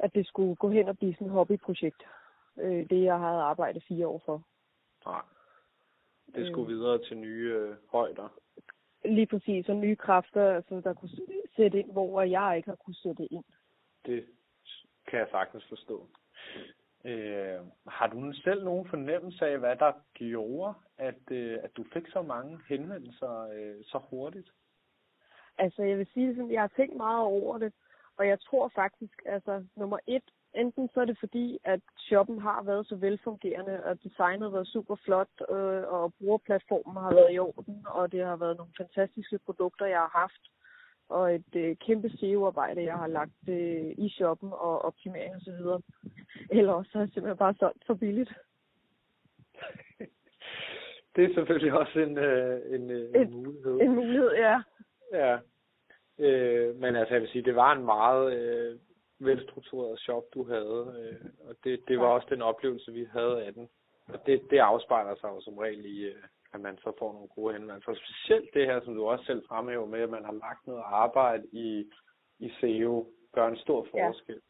at 0.03 0.15
det 0.15 0.27
skulle 0.27 0.57
gå 0.57 0.69
hen 0.69 0.89
og 0.89 0.99
blive 0.99 1.15
sådan 1.15 1.27
et 1.27 1.33
hobbyprojekt. 1.33 2.03
Øh, 2.59 2.89
det 2.91 3.03
jeg 3.05 3.19
havde 3.19 3.41
arbejdet 3.41 3.85
fire 3.89 4.07
år 4.07 4.23
for. 4.25 4.43
Nej. 5.07 5.23
Det 6.35 6.47
skulle 6.47 6.73
øh, 6.73 6.79
videre 6.79 6.99
til 7.05 7.17
nye 7.17 7.55
øh, 7.55 7.77
højder. 7.93 8.29
Lige 9.05 9.27
præcis, 9.27 9.69
og 9.69 9.77
nye 9.77 9.97
kræfter, 9.97 10.55
altså, 10.55 10.81
der 10.81 10.95
kunne 10.95 11.11
sætte 11.57 11.79
ind, 11.79 11.93
hvor 11.93 12.23
jeg 12.23 12.57
ikke 12.57 12.69
har 12.69 12.77
kunne 12.77 12.95
sætte 12.95 13.25
ind. 13.25 13.45
Det 14.07 14.27
kan 15.07 15.19
jeg 15.19 15.29
sagtens 15.31 15.65
forstå. 15.69 16.07
Øh, 17.05 17.61
har 17.89 18.07
du 18.07 18.33
selv 18.33 18.65
nogen 18.65 18.89
fornemmelse 18.89 19.47
af, 19.47 19.59
hvad 19.59 19.77
der 19.77 19.93
gjorde, 20.15 20.75
at, 20.99 21.31
øh, 21.31 21.59
at 21.63 21.77
du 21.77 21.85
fik 21.93 22.09
så 22.09 22.23
mange 22.23 22.59
henvendelser 22.69 23.49
øh, 23.55 23.85
så 23.85 23.99
hurtigt? 24.11 24.51
Altså, 25.59 25.83
jeg 25.83 25.99
vil 25.99 26.07
sige 26.15 26.35
sådan, 26.35 26.53
jeg 26.53 26.61
har 26.61 26.73
tænkt 26.77 26.97
meget 26.97 27.25
over 27.25 27.59
det, 27.59 27.73
og 28.21 28.29
jeg 28.29 28.41
tror 28.41 28.73
faktisk, 28.75 29.23
altså, 29.27 29.65
nummer 29.77 29.99
et, 30.07 30.23
enten 30.55 30.89
så 30.95 31.01
er 31.01 31.05
det 31.05 31.19
fordi, 31.21 31.59
at 31.65 31.81
shoppen 31.99 32.39
har 32.41 32.63
været 32.63 32.87
så 32.87 32.97
velfungerende, 32.97 33.85
og 33.85 34.03
designet 34.03 34.43
har 34.43 34.57
været 34.57 34.69
super 34.69 34.97
flot, 35.05 35.35
øh, 35.51 35.83
og 35.95 36.15
brugerplatformen 36.19 36.97
har 36.97 37.15
været 37.15 37.35
i 37.35 37.39
orden, 37.39 37.87
og 37.87 38.13
det 38.13 38.25
har 38.25 38.37
været 38.37 38.57
nogle 38.57 38.73
fantastiske 38.77 39.39
produkter, 39.39 39.87
jeg 39.87 39.99
har 39.99 40.13
haft, 40.15 40.43
og 41.09 41.35
et 41.35 41.55
øh, 41.57 41.77
kæmpe 41.77 42.11
SEO-arbejde, 42.11 42.85
jeg 42.85 42.95
har 42.95 43.07
lagt 43.07 43.49
øh, 43.49 43.95
i 43.99 44.09
shoppen 44.09 44.53
og 44.53 44.83
optimering 44.83 45.37
osv. 45.37 45.61
Eller 46.51 46.73
også 46.73 46.91
har 46.93 47.01
jeg 47.01 47.09
simpelthen 47.09 47.37
bare 47.37 47.55
solgt 47.59 47.87
for 47.87 47.95
billigt. 47.95 48.33
det 51.17 51.25
er 51.25 51.35
selvfølgelig 51.35 51.73
også 51.73 52.01
en, 52.01 52.19
øh, 52.19 52.75
en, 52.75 52.91
øh, 52.91 53.11
en, 53.15 53.21
en 53.21 53.33
mulighed. 53.33 53.81
En 53.81 53.95
mulighed, 53.95 54.31
ja. 54.33 54.63
Ja. 55.13 55.39
Øh, 56.21 56.77
men 56.77 56.97
altså, 56.97 57.15
jeg 57.15 57.23
vil 57.23 57.31
sige, 57.31 57.45
det 57.45 57.57
var 57.57 57.73
en 57.73 57.85
meget 57.85 58.33
øh, 58.33 58.79
velstruktureret 59.19 60.01
shop, 60.01 60.25
du 60.35 60.45
havde. 60.45 60.95
Øh, 61.01 61.31
og 61.49 61.57
det, 61.65 61.81
det 61.89 61.99
var 61.99 62.07
også 62.07 62.27
den 62.31 62.43
oplevelse, 62.43 62.93
vi 62.93 63.05
havde 63.13 63.45
af 63.45 63.55
den. 63.55 63.69
Og 64.09 64.27
det, 64.27 64.51
det 64.51 64.59
afspejler 64.59 65.15
sig 65.15 65.29
jo 65.29 65.41
som 65.41 65.59
regel 65.59 65.85
i, 65.87 66.05
øh, 66.05 66.23
at 66.53 66.61
man 66.61 66.79
så 66.79 66.93
får 66.99 67.13
nogle 67.13 67.29
gode 67.29 67.53
henvendelser. 67.55 67.95
Specielt 67.95 68.55
det 68.55 68.67
her, 68.67 68.81
som 68.85 68.95
du 68.95 69.07
også 69.07 69.25
selv 69.25 69.43
fremhæver 69.49 69.87
med, 69.87 70.01
at 70.01 70.11
man 70.11 70.25
har 70.25 70.33
lagt 70.33 70.67
noget 70.67 70.83
arbejde 70.87 71.47
i, 71.53 71.91
i 72.39 72.51
SEO, 72.61 73.07
gør 73.33 73.49
en 73.49 73.57
stor 73.57 73.87
forskel. 73.91 74.41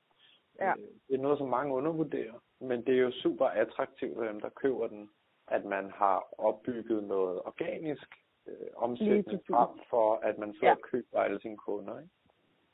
Ja. 0.58 0.66
Ja. 0.66 0.70
Øh, 0.70 0.88
det 1.08 1.14
er 1.14 1.23
noget, 1.23 1.38
som 1.38 1.49
mange 1.49 1.75
undervurderer, 1.75 2.43
men 2.61 2.84
det 2.87 2.94
er 2.94 3.02
jo 3.02 3.12
super 3.12 3.46
attraktivt 3.46 4.16
for 4.16 4.25
dem, 4.25 4.40
der 4.40 4.49
køber 4.49 4.87
den, 4.87 5.11
at 5.49 5.64
man 5.64 5.90
har 5.90 6.34
opbygget 6.38 7.05
noget 7.05 7.38
organisk 7.38 8.08
øh, 8.46 8.54
omsætning 8.76 9.40
frem 9.50 9.81
for, 9.90 10.14
at 10.14 10.38
man 10.38 10.52
så 10.52 10.66
ja. 10.66 10.75
køber 10.75 11.20
alle 11.20 11.40
sine 11.40 11.56
kunder. 11.56 11.98
Ikke? 11.98 12.10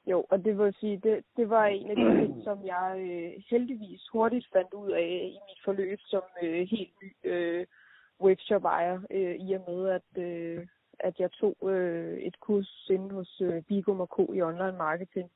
Jo, 0.07 0.27
og 0.31 0.45
det 0.45 0.59
vil 0.59 0.75
sige, 0.81 0.97
det, 0.97 1.25
det 1.37 1.51
var 1.51 1.67
en 1.67 1.91
af 1.91 1.97
de 1.97 2.21
ting, 2.21 2.43
som 2.49 2.67
jeg 2.67 2.97
øh, 2.99 3.43
heldigvis 3.51 4.09
hurtigt 4.13 4.47
fandt 4.53 4.75
ud 4.75 4.91
af 4.91 5.31
i 5.33 5.39
mit 5.49 5.61
forløb 5.65 5.99
som 6.01 6.23
øh, 6.43 6.67
helt 6.69 6.93
ny 7.03 7.13
øh, 7.25 7.67
webshop-ejer, 8.21 9.01
øh, 9.11 9.37
i 9.37 9.53
og 9.53 9.65
med, 9.69 9.89
at, 9.89 10.23
øh, 10.23 10.67
at 10.99 11.21
jeg 11.21 11.33
tog 11.33 11.57
øh, 11.71 12.19
et 12.19 12.41
kurs 12.41 12.87
inde 12.91 13.15
hos 13.15 13.41
øh, 13.41 13.63
Bigum 13.63 14.07
K 14.07 14.19
i 14.35 14.43
online 14.43 14.79
marketing, 14.79 15.31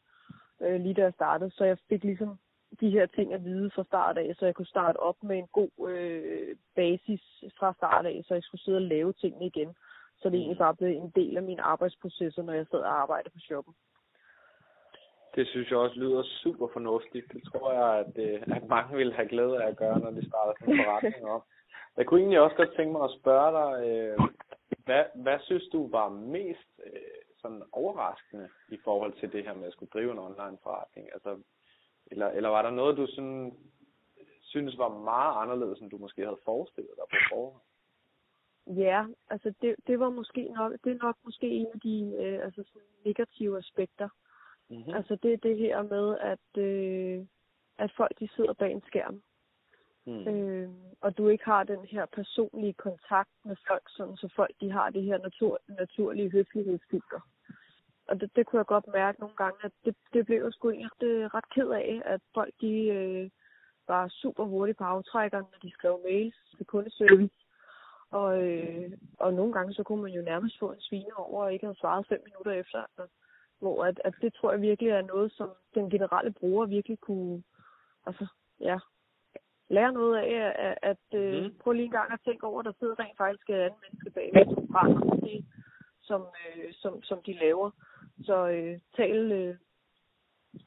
øh, 0.61 0.81
lige 0.81 0.95
da 0.95 1.03
jeg 1.03 1.13
startede. 1.13 1.51
Så 1.51 1.65
jeg 1.65 1.79
fik 1.89 2.05
ligesom 2.05 2.39
de 2.81 2.91
her 2.91 3.07
ting 3.07 3.33
at 3.33 3.45
vide 3.45 3.71
fra 3.71 3.85
start 3.85 4.19
af, 4.19 4.35
så 4.39 4.45
jeg 4.45 4.55
kunne 4.55 4.67
starte 4.67 4.97
op 4.97 5.23
med 5.23 5.39
en 5.39 5.49
god 5.53 5.89
øh, 5.89 6.57
basis 6.75 7.23
fra 7.59 7.75
start 7.77 8.07
af, 8.07 8.23
så 8.25 8.35
jeg 8.35 8.43
skulle 8.43 8.61
sidde 8.61 8.79
og 8.79 8.83
lave 8.83 9.13
tingene 9.13 9.47
igen. 9.47 9.75
Så 10.21 10.29
det 10.29 10.39
egentlig 10.39 10.59
bare 10.59 10.77
blev 10.77 10.89
en 10.89 11.13
del 11.15 11.37
af 11.37 11.43
mine 11.43 11.63
arbejdsprocesser, 11.63 12.43
når 12.43 12.53
jeg 12.53 12.67
sad 12.71 12.79
og 12.79 13.01
arbejdede 13.03 13.31
på 13.31 13.39
shoppen. 13.39 13.75
Det 15.35 15.49
synes 15.49 15.71
jeg 15.71 15.79
også 15.79 15.97
lyder 15.97 16.23
super 16.23 16.69
fornuftigt. 16.73 17.33
Det 17.33 17.43
tror 17.45 17.73
jeg, 17.73 17.99
at, 18.05 18.13
øh, 18.25 18.57
at 18.57 18.69
mange 18.69 18.97
vil 18.97 19.13
have 19.13 19.29
glæde 19.29 19.63
af 19.63 19.69
at 19.69 19.77
gøre, 19.77 20.01
når 20.01 20.11
de 20.11 20.29
starter 20.29 20.53
en 20.53 20.85
forretning 20.85 21.25
op. 21.27 21.45
Jeg 21.97 22.07
kunne 22.07 22.21
egentlig 22.21 22.41
også 22.41 22.57
godt 22.57 22.77
tænke 22.77 22.93
mig 22.93 23.05
at 23.05 23.17
spørge 23.21 23.51
dig, 23.61 23.89
øh, 23.89 24.19
hvad, 24.85 25.05
hvad 25.15 25.39
synes 25.41 25.69
du 25.73 25.91
var 25.91 26.09
mest 26.09 26.71
øh, 26.87 27.21
sådan 27.43 27.63
overraskende 27.73 28.49
i 28.69 28.79
forhold 28.85 29.13
til 29.13 29.33
det 29.33 29.45
her 29.45 29.55
med 29.55 29.67
at 29.67 29.73
skulle 29.73 29.91
drive 29.95 30.13
en 30.13 30.19
online 30.19 30.59
forretning? 30.63 31.09
Altså, 31.13 31.39
eller, 32.07 32.29
eller 32.29 32.49
var 32.49 32.63
der 32.63 32.71
noget, 32.71 32.97
du 32.97 33.07
sådan, 33.07 33.57
synes 34.43 34.79
var 34.79 34.89
meget 34.89 35.43
anderledes, 35.43 35.81
end 35.81 35.91
du 35.91 35.99
måske 35.99 36.25
havde 36.25 36.45
forestillet 36.45 36.93
dig 36.97 37.05
på 37.11 37.17
forhånd? 37.31 37.70
Ja, 38.67 39.07
altså 39.31 39.53
det, 39.63 39.77
det 39.87 40.01
var 40.01 40.11
måske 40.11 40.49
nok, 40.49 40.73
det 40.85 40.93
er 40.93 41.03
nok 41.03 41.17
måske 41.25 41.49
en 41.49 41.67
af 41.75 41.81
de 41.81 42.17
øh, 42.21 42.45
altså 42.45 42.63
sådan 42.67 42.89
negative 43.05 43.59
aspekter. 43.59 44.09
Mm-hmm. 44.71 44.95
Altså 44.95 45.17
det 45.23 45.33
er 45.33 45.37
det 45.37 45.59
her 45.59 45.83
med, 45.83 46.19
at, 46.19 46.63
øh, 46.63 47.27
at 47.79 47.93
folk 47.97 48.19
de 48.21 48.29
sidder 48.37 48.53
bag 48.53 48.73
en 48.73 48.83
skærm. 48.87 49.23
Mm. 50.07 50.29
Øh, 50.29 50.71
og 51.01 51.19
du 51.19 51.29
ikke 51.29 51.45
har 51.45 51.65
den 51.65 51.85
her 51.85 52.07
personlige 52.07 52.73
kontakt 52.73 53.31
med 53.45 53.57
folk, 53.69 53.83
sådan, 53.89 54.17
så 54.17 54.29
folk 54.37 54.55
de 54.61 54.71
har 54.71 54.91
det 54.91 55.03
her 55.03 55.19
natur, 55.19 55.61
naturlige 55.69 56.31
høflighedsfilter. 56.31 57.21
Og 58.09 58.21
det, 58.21 58.37
det 58.37 58.47
kunne 58.47 58.59
jeg 58.59 58.67
godt 58.67 58.87
mærke 58.87 59.21
nogle 59.21 59.37
gange, 59.37 59.59
at 59.65 59.73
det, 59.85 59.97
det 60.13 60.27
blev 60.27 60.43
jeg 60.43 60.53
sgu 60.53 60.71
egentlig 60.71 61.35
ret 61.35 61.49
ked 61.55 61.69
af, 61.69 62.03
at 62.05 62.21
folk 62.35 62.55
de 62.61 62.73
øh, 62.87 63.31
var 63.89 64.09
super 64.09 64.45
hurtige 64.45 64.75
på 64.75 64.85
aftrækkeren, 64.85 65.45
når 65.53 65.59
de 65.63 65.71
skrev 65.71 66.01
mails 66.05 66.37
til 66.57 66.67
kundeservice. 66.67 67.40
Og, 68.11 68.43
øh, 68.43 68.91
og 69.19 69.35
nogle 69.35 69.53
gange 69.53 69.75
så 69.75 69.83
kunne 69.83 70.03
man 70.03 70.13
jo 70.13 70.23
nærmest 70.23 70.59
få 70.59 70.73
en 70.73 70.81
svine 70.81 71.17
over 71.17 71.45
og 71.45 71.53
ikke 71.53 71.67
have 71.67 71.75
svaret 71.75 72.07
fem 72.07 72.23
minutter 72.25 72.53
efter. 72.53 72.79
Altså, 72.79 73.15
hvor 73.59 73.85
at, 73.85 74.01
at 74.05 74.15
det 74.21 74.35
tror 74.35 74.53
jeg 74.53 74.61
virkelig 74.61 74.91
er 74.91 75.03
noget, 75.03 75.33
som 75.33 75.51
den 75.75 75.91
generelle 75.91 76.33
bruger 76.33 76.67
virkelig 76.67 76.99
kunne 77.01 77.43
altså, 78.07 78.27
ja, 78.61 78.79
lære 79.69 79.93
noget 79.93 80.17
af, 80.17 80.53
at, 80.59 80.79
at 80.83 81.21
øh, 81.21 81.45
mm. 81.45 81.55
prøve 81.59 81.77
lige 81.77 81.85
en 81.85 81.99
gang 81.99 82.13
at 82.13 82.21
tænke 82.25 82.47
over, 82.47 82.61
at 82.61 82.65
der 82.65 82.73
sidder 82.79 82.99
rent 82.99 83.17
faktisk 83.17 83.49
en 83.49 83.55
anden 83.55 83.81
menneske 83.83 84.11
bag 84.11 84.31
brænder 84.73 85.17
det, 85.27 85.45
som, 86.03 86.23
øh, 86.23 86.73
som, 86.73 87.03
som 87.03 87.19
de 87.27 87.33
laver. 87.33 87.71
Så 88.23 88.49
øh, 88.49 88.79
tal, 88.97 89.33
øh, 89.33 89.57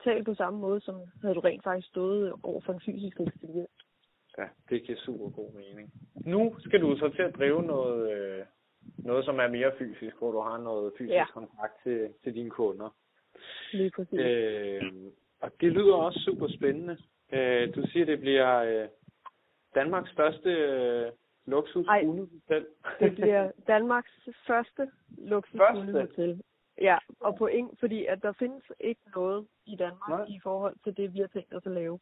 tal 0.03 0.23
på 0.23 0.33
samme 0.33 0.59
måde, 0.59 0.81
som 0.81 0.95
havde 1.21 1.35
du 1.35 1.39
rent 1.39 1.63
faktisk 1.63 1.87
stået 1.87 2.33
over 2.43 2.61
for 2.61 2.73
en 2.73 2.81
fysisk 2.85 3.19
ekspedient. 3.19 3.82
Ja, 4.37 4.47
det 4.69 4.83
giver 4.83 4.97
super 4.97 5.29
god 5.29 5.53
mening. 5.53 5.93
Nu 6.25 6.55
skal 6.59 6.81
du 6.81 6.97
så 6.97 7.09
til 7.09 7.21
at 7.21 7.35
drive 7.35 7.63
noget, 7.63 8.11
øh, 8.13 8.45
noget 8.97 9.25
som 9.25 9.39
er 9.39 9.47
mere 9.47 9.71
fysisk, 9.77 10.15
hvor 10.17 10.31
du 10.31 10.39
har 10.39 10.57
noget 10.57 10.93
fysisk 10.97 11.13
ja. 11.13 11.25
kontakt 11.25 11.73
til, 11.83 12.13
til 12.23 12.33
dine 12.35 12.49
kunder. 12.49 12.89
Lige 13.73 13.91
præcis. 13.95 14.19
Øh, 14.19 14.83
og 15.41 15.51
det 15.61 15.71
lyder 15.71 15.93
også 15.93 16.19
super 16.19 16.47
spændende. 16.47 16.97
Øh, 17.33 17.75
du 17.75 17.87
siger, 17.87 18.05
det 18.05 18.19
bliver 18.19 18.63
øh, 18.63 18.87
Danmarks 19.75 20.11
første 20.15 20.49
øh, 20.49 21.11
luksushotel. 21.45 22.27
det 22.99 23.15
bliver 23.15 23.51
Danmarks 23.73 24.19
første 24.47 24.91
luksushotel. 25.17 26.41
Ja, 26.81 26.97
og 27.19 27.35
på 27.37 27.47
ing, 27.47 27.77
fordi 27.79 28.05
at 28.05 28.21
der 28.21 28.33
findes 28.33 28.63
ikke 28.79 29.01
noget 29.15 29.47
i 29.65 29.75
Danmark 29.75 30.09
Nej. 30.09 30.27
i 30.29 30.39
forhold 30.43 30.75
til 30.83 30.97
det, 30.97 31.13
vi 31.13 31.19
har 31.19 31.27
tænkt 31.27 31.53
os 31.53 31.65
at 31.65 31.71
lave. 31.71 31.99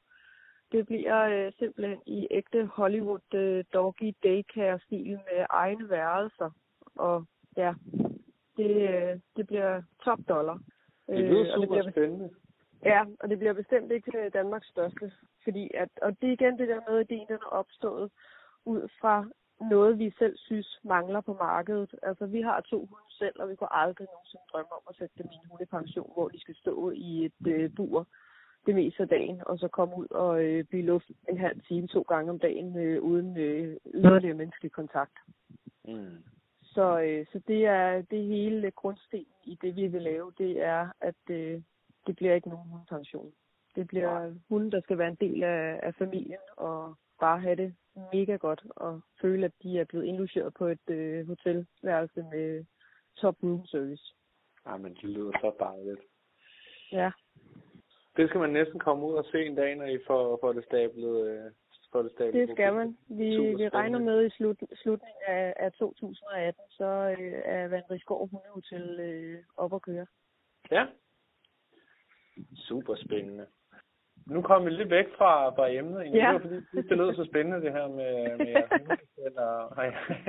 Det 0.72 0.86
bliver 0.86 1.22
øh, 1.22 1.52
simpelthen 1.60 2.02
i 2.06 2.28
ægte 2.32 2.66
Hollywood 2.66 3.34
øh, 3.34 3.64
doggy 3.74 4.14
daycare-stil 4.24 5.10
med 5.10 5.46
egne 5.50 5.90
værelser. 5.90 6.52
Og 6.96 7.26
ja, 7.58 7.74
det, 8.58 8.72
øh, 8.90 9.20
det 9.38 9.48
bliver 9.48 9.82
top 10.04 10.20
dollar. 10.30 10.60
Det 11.08 11.20
lyder 11.20 11.42
øh, 11.42 11.54
super 11.54 11.60
det 11.60 11.70
bliver, 11.70 11.92
spændende. 11.92 12.30
Ja, 12.86 13.06
og 13.20 13.30
det 13.30 13.38
bliver 13.38 13.54
bestemt 13.54 13.92
ikke 13.92 14.30
Danmarks 14.30 14.68
største. 14.68 15.12
Fordi 15.44 15.72
at, 15.74 15.90
og 16.02 16.22
det 16.22 16.28
er 16.30 16.34
igen 16.34 16.58
det 16.58 16.68
der 16.68 16.82
med, 16.90 17.00
at 17.00 17.12
ideen 17.12 17.28
den 17.28 17.36
er 17.36 17.54
opstået 17.60 18.12
ud 18.66 18.88
fra 19.02 19.26
noget, 19.70 20.00
vi 20.00 20.14
selv 20.20 20.38
synes 20.38 20.80
mangler 20.84 21.22
på 21.22 21.34
markedet. 21.34 21.96
Altså, 22.04 22.26
vi 22.26 22.42
har 22.42 22.62
to 22.62 22.78
hunde 22.80 23.12
selv, 23.18 23.36
og 23.40 23.50
vi 23.50 23.56
kunne 23.56 23.74
aldrig 23.74 24.08
nogensinde 24.14 24.44
drømme 24.52 24.72
om 24.72 24.82
at 24.90 24.96
sætte 24.96 25.16
dem 25.18 25.28
i 25.32 25.36
en 25.36 25.50
hundepension, 25.50 26.12
hvor 26.14 26.28
de 26.30 26.42
skal 26.42 26.56
stå 26.56 26.92
i 26.92 27.26
et 27.26 27.48
øh, 27.48 27.76
bur 27.76 28.08
det 28.66 28.76
meste 28.76 29.04
af 29.04 29.10
dagen, 29.10 29.42
og 29.46 29.60
så 29.60 29.68
komme 29.68 29.98
ud 29.98 30.08
og 30.12 30.44
øh, 30.44 30.64
blive 30.64 30.84
luft 30.84 31.12
en 31.30 31.38
halv 31.38 31.62
time 31.62 31.88
to 31.88 32.02
gange 32.02 32.32
om 32.32 32.40
dagen 32.40 32.78
øh, 32.78 33.02
uden 33.02 33.38
øh, 33.38 33.78
yderligere 33.94 34.38
menneskelig 34.38 34.72
kontakt. 34.72 35.14
Mm. 35.86 36.24
Så, 36.62 37.02
øh, 37.02 37.26
så 37.32 37.42
det 37.48 37.66
er 37.66 38.02
det 38.02 38.24
hele 38.24 38.72
grundstenen 38.72 39.26
i 39.44 39.58
det, 39.62 39.76
vi 39.76 39.88
vil 39.88 40.02
lave, 40.02 40.34
det 40.38 40.62
er, 40.64 40.90
at 41.02 41.30
øh, 41.30 41.62
det 42.08 42.16
bliver 42.16 42.34
ikke 42.34 42.50
nogen 42.50 42.70
hundepension. 42.70 43.32
Det 43.76 43.88
bliver 43.88 44.34
hunde, 44.50 44.72
der 44.72 44.82
skal 44.82 44.98
være 44.98 45.08
en 45.08 45.18
del 45.22 45.44
af, 45.44 45.80
af 45.84 45.96
familien, 45.96 46.40
og 46.58 46.96
bare 47.20 47.40
have 47.40 47.56
det 47.56 47.76
mega 48.14 48.36
godt, 48.36 48.62
og 48.70 49.02
føle, 49.22 49.46
at 49.46 49.52
de 49.64 49.80
er 49.80 49.86
blevet 49.86 50.06
indlogeret 50.06 50.54
på 50.54 50.66
et 50.66 50.90
øh, 50.90 51.28
hotelværelse 51.28 52.26
med 52.32 52.66
top 53.16 53.36
room 53.44 53.66
service. 53.66 54.16
Ja, 54.66 54.78
men 54.78 54.94
det 54.94 55.04
lyder 55.04 55.32
så 55.32 55.52
dejligt. 55.60 56.02
Ja. 56.92 57.12
Det 58.22 58.30
skal 58.30 58.42
man 58.42 58.50
næsten 58.50 58.80
komme 58.80 59.06
ud 59.06 59.14
og 59.14 59.26
se 59.26 59.46
en 59.46 59.56
dag, 59.56 59.76
når 59.76 59.86
I 59.86 60.00
får, 60.08 60.40
får 60.42 60.54
det 60.54 60.66
stablet. 60.66 61.28
Øh, 61.28 61.52
får 61.92 62.02
det, 62.02 62.12
stablet 62.12 62.48
det 62.48 62.56
skal 62.56 62.74
man. 62.74 62.98
Vi, 63.10 63.30
vi 63.60 63.70
regner 63.70 64.00
med 64.00 64.26
i 64.26 64.30
slut, 64.30 64.58
slutningen 64.76 65.22
af, 65.28 65.54
af 65.58 65.72
2018, 65.72 66.62
så 66.70 67.16
øh, 67.20 67.42
er 67.46 67.68
Vandrigsgård 67.68 68.30
Hundehotel 68.30 69.00
øh, 69.00 69.40
op 69.58 69.74
at 69.74 69.82
køre. 69.82 70.06
Ja. 70.72 70.86
Super 72.56 72.96
spændende. 72.96 73.46
Nu 74.28 74.42
kommer 74.42 74.70
vi 74.70 74.76
lidt 74.76 74.90
væk 74.90 75.06
fra, 75.18 75.50
fra 75.50 75.72
emnet. 75.72 76.00
Ja. 76.00 76.10
Det 76.10 76.34
var 76.34 76.40
fordi, 76.40 76.56
det, 76.56 76.90
det 76.90 76.98
lød 76.98 77.16
så 77.16 77.26
spændende, 77.26 77.62
det 77.62 77.72
her 77.72 77.88
med, 77.88 78.38
med 78.38 78.98
eller, 79.26 79.50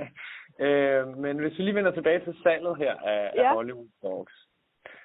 øh, 0.67 1.19
Men 1.19 1.39
hvis 1.39 1.59
vi 1.59 1.63
lige 1.63 1.75
vender 1.75 1.91
tilbage 1.91 2.25
til 2.25 2.35
salget 2.43 2.77
her 2.77 2.95
af, 2.95 3.33
ja. 3.35 3.49
af 3.49 3.55
Hollywood 3.55 3.89
Dogs. 4.03 4.52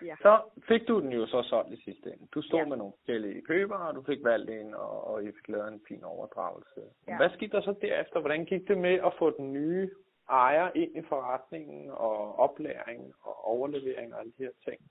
Ja. 0.05 0.15
Så 0.21 0.41
fik 0.67 0.87
du 0.87 1.01
den 1.01 1.11
jo 1.11 1.25
så 1.25 1.43
solgt 1.43 1.73
i 1.73 1.83
sidste 1.83 2.13
ende. 2.13 2.27
Du 2.33 2.41
stod 2.41 2.59
ja. 2.59 2.65
med 2.65 2.77
nogle 2.77 2.93
forskellige 2.97 3.41
købere, 3.41 3.87
og 3.87 3.95
du 3.95 4.01
fik 4.01 4.23
valgt 4.23 4.49
en, 4.49 4.73
og, 4.73 5.07
og 5.07 5.23
I 5.23 5.25
fik 5.25 5.47
lavet 5.47 5.73
en 5.73 5.81
fin 5.87 6.03
overdragelse. 6.03 6.81
Ja. 7.07 7.17
Hvad 7.17 7.29
skete 7.29 7.51
der 7.51 7.61
så 7.61 7.75
derefter? 7.81 8.19
Hvordan 8.19 8.45
gik 8.45 8.67
det 8.67 8.77
med 8.77 8.99
at 9.05 9.13
få 9.19 9.37
den 9.37 9.53
nye 9.53 9.89
ejer 10.29 10.71
ind 10.75 10.97
i 10.97 11.01
forretningen, 11.01 11.89
og 11.89 12.39
oplæring, 12.39 13.13
og 13.21 13.45
overlevering 13.45 14.13
og 14.13 14.19
alle 14.19 14.33
de 14.37 14.43
her 14.43 14.51
ting? 14.65 14.81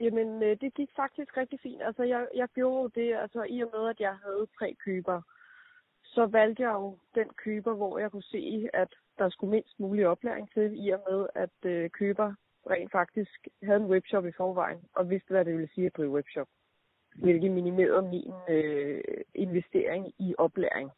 Jamen, 0.00 0.42
øh, 0.42 0.56
det 0.60 0.74
gik 0.74 0.90
faktisk 0.96 1.36
rigtig 1.36 1.60
fint. 1.60 1.82
Altså, 1.82 2.02
jeg, 2.02 2.28
jeg 2.34 2.48
gjorde 2.48 3.00
det, 3.00 3.14
altså 3.14 3.42
i 3.48 3.60
og 3.60 3.70
med, 3.74 3.88
at 3.88 4.00
jeg 4.00 4.16
havde 4.16 4.46
tre 4.58 4.76
køber, 4.84 5.22
så 6.04 6.26
valgte 6.26 6.62
jeg 6.62 6.72
jo 6.72 6.98
den 7.14 7.28
køber, 7.28 7.74
hvor 7.74 7.98
jeg 7.98 8.10
kunne 8.10 8.22
se, 8.22 8.68
at 8.72 8.94
der 9.18 9.28
skulle 9.28 9.50
mindst 9.50 9.80
mulig 9.80 10.06
oplæring 10.06 10.52
til, 10.52 10.86
i 10.86 10.90
og 10.90 11.00
med, 11.10 11.26
at 11.34 11.70
øh, 11.70 11.90
køber 11.90 12.34
rent 12.70 12.92
faktisk 12.92 13.48
havde 13.62 13.80
en 13.80 13.90
webshop 13.90 14.26
i 14.26 14.32
forvejen, 14.32 14.80
og 14.94 15.10
vidste, 15.10 15.30
hvad 15.30 15.44
det 15.44 15.54
ville 15.54 15.70
sige 15.74 15.86
at 15.86 15.96
drive 15.96 16.10
webshop. 16.10 16.48
Hvilket 17.16 17.50
minimerede 17.50 18.02
min 18.02 18.32
øh, 18.48 19.00
investering 19.34 20.14
i 20.18 20.34
oplæring. 20.38 20.90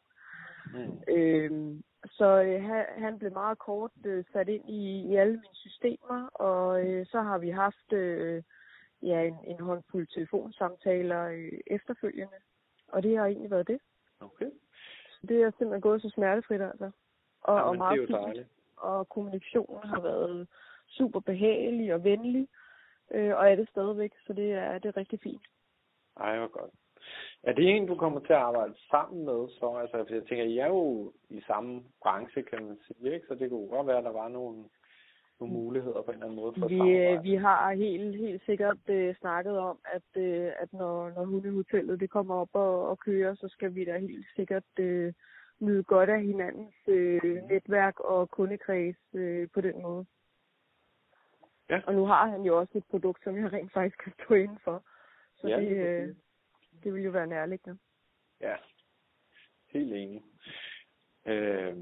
Mm. 0.73 1.01
Øhm, 1.07 1.83
så 2.05 2.41
øh, 2.41 2.63
han, 2.97 3.19
blev 3.19 3.31
meget 3.31 3.59
kort 3.59 3.91
øh, 4.05 4.23
sat 4.33 4.49
ind 4.49 4.69
i, 4.69 5.01
i 5.11 5.15
alle 5.15 5.33
mine 5.33 5.55
systemer, 5.55 6.27
og 6.27 6.87
øh, 6.87 7.05
så 7.05 7.21
har 7.21 7.37
vi 7.37 7.49
haft 7.49 7.93
øh, 7.93 8.43
ja, 9.01 9.21
en, 9.21 9.37
en 9.47 9.59
håndfuld 9.59 10.07
telefonsamtaler 10.07 11.23
øh, 11.27 11.59
efterfølgende. 11.67 12.37
Og 12.87 13.03
det 13.03 13.17
har 13.17 13.25
egentlig 13.25 13.51
været 13.51 13.67
det. 13.67 13.79
Okay. 14.19 14.51
Det 15.27 15.41
er 15.41 15.51
simpelthen 15.51 15.81
gået 15.81 16.01
så 16.01 16.09
smertefrit, 16.09 16.61
altså. 16.61 16.91
Og, 17.41 17.57
Jamen, 17.57 17.69
og 17.69 17.77
meget 17.77 17.99
det 17.99 18.09
er 18.09 18.17
jo 18.17 18.25
dejligt. 18.25 18.47
Og 18.77 19.09
kommunikationen 19.09 19.89
har 19.89 20.01
været 20.01 20.47
super 20.97 21.19
behagelig 21.19 21.93
og 21.93 22.03
venlig, 22.03 22.47
øh, 23.11 23.37
og 23.37 23.51
er 23.51 23.55
det 23.55 23.69
stadigvæk, 23.69 24.11
så 24.27 24.33
det 24.33 24.53
er, 24.53 24.79
det 24.79 24.89
er 24.89 24.97
rigtig 24.97 25.19
fint. 25.23 25.45
Ej, 26.19 26.37
hvor 26.37 26.47
godt. 26.47 26.71
Er 27.43 27.53
det 27.53 27.69
en, 27.69 27.87
du 27.87 27.95
kommer 27.95 28.19
til 28.19 28.33
at 28.33 28.39
arbejde 28.39 28.73
sammen 28.89 29.25
med? 29.25 29.49
Så, 29.49 29.77
altså, 29.81 29.97
jeg 30.15 30.23
tænker, 30.23 30.43
I 30.43 30.57
er 30.57 30.67
jo 30.67 31.13
i 31.29 31.41
samme 31.47 31.83
branche, 32.01 32.43
kan 32.43 32.65
man 32.65 32.77
sige, 32.87 33.13
ikke? 33.13 33.27
så 33.27 33.35
det 33.35 33.49
kunne 33.49 33.67
godt 33.67 33.87
være, 33.87 33.97
at 33.97 34.03
der 34.03 34.11
var 34.11 34.27
nogle 34.27 34.63
nogle 35.41 35.53
muligheder 35.53 36.01
på 36.01 36.11
en 36.11 36.13
eller 36.13 36.25
anden 36.25 36.35
måde 36.35 36.53
for 36.59 36.67
vi, 36.67 36.75
øh, 36.75 37.23
Vi 37.23 37.35
har 37.35 37.73
helt, 37.73 38.17
helt 38.17 38.45
sikkert 38.45 38.77
uh, 38.89 39.15
snakket 39.19 39.57
om, 39.57 39.77
at, 39.93 40.07
uh, 40.15 40.51
at 40.63 40.73
når, 40.73 41.09
når 41.09 41.25
hundehotellet 41.25 41.99
det 41.99 42.09
kommer 42.09 42.35
op 42.35 42.49
og, 42.53 42.89
og 42.89 42.99
kører, 42.99 43.35
så 43.35 43.47
skal 43.47 43.75
vi 43.75 43.85
da 43.85 43.97
helt 43.97 44.27
sikkert 44.35 44.63
uh, 44.79 45.09
nyde 45.59 45.83
godt 45.83 46.09
af 46.09 46.21
hinandens 46.21 46.75
uh, 46.87 47.49
netværk 47.49 47.99
og 47.99 48.29
kundekreds 48.29 48.95
uh, 49.13 49.45
på 49.53 49.61
den 49.61 49.81
måde. 49.81 50.05
Ja. 51.71 51.81
Og 51.87 51.93
nu 51.93 52.05
har 52.05 52.29
han 52.29 52.41
jo 52.41 52.59
også 52.59 52.77
et 52.77 52.85
produkt, 52.89 53.23
som 53.23 53.37
jeg 53.37 53.53
rent 53.53 53.73
faktisk 53.73 53.97
kan 54.03 54.13
stå 54.13 54.33
inden 54.33 54.59
for. 54.63 54.83
Så 55.35 55.47
ja, 55.47 55.59
det, 55.59 56.09
uh, 56.09 56.15
det 56.83 56.93
vil 56.93 57.03
jo 57.03 57.11
være 57.11 57.27
nærliggende. 57.27 57.77
Ja, 58.41 58.55
helt 59.73 59.93
enig. 59.93 60.23
Øh, 61.25 61.75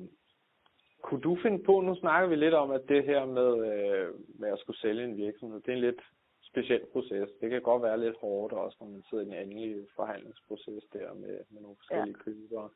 kunne 1.01 1.21
du 1.21 1.37
finde 1.41 1.63
på, 1.63 1.81
nu 1.81 1.95
snakker 1.95 2.29
vi 2.29 2.35
lidt 2.35 2.53
om, 2.53 2.71
at 2.71 2.81
det 2.87 3.03
her 3.03 3.25
med, 3.25 3.51
øh, 3.73 4.13
med 4.39 4.49
at 4.49 4.59
skulle 4.59 4.79
sælge 4.79 5.03
en 5.03 5.17
virksomhed, 5.17 5.61
det 5.61 5.71
er 5.71 5.75
en 5.75 5.81
lidt 5.81 6.01
speciel 6.41 6.85
proces. 6.91 7.29
Det 7.41 7.49
kan 7.49 7.61
godt 7.61 7.83
være 7.83 7.99
lidt 7.99 8.17
hårdt 8.21 8.53
også, 8.53 8.77
når 8.79 8.87
man 8.87 9.03
sidder 9.09 9.23
i 9.23 9.27
en 9.27 9.33
endelig 9.33 9.87
forhandlingsproces 9.95 10.83
der 10.93 11.13
med, 11.13 11.39
med 11.49 11.61
nogle 11.61 11.77
forskellige 11.77 12.15
ja. 12.17 12.23
købere. 12.23 12.69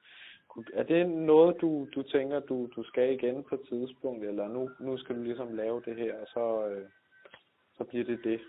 Er 0.74 0.84
det 0.84 1.10
noget, 1.10 1.62
du, 1.62 1.88
du 1.96 2.04
tænker, 2.04 2.40
du, 2.40 2.70
du 2.76 2.84
skal 2.84 3.14
igen 3.14 3.44
på 3.44 3.56
et 3.56 3.68
tidspunkt, 3.70 4.26
eller 4.26 4.48
nu, 4.48 4.70
nu 4.80 4.98
skal 4.98 5.16
du 5.16 5.24
ligesom 5.24 5.56
lave 5.56 5.82
det 5.86 5.96
her, 5.96 6.22
og 6.22 6.28
så, 6.28 6.68
øh, 6.70 6.90
så 7.78 7.84
bliver 7.84 8.06
det 8.06 8.20
det? 8.24 8.42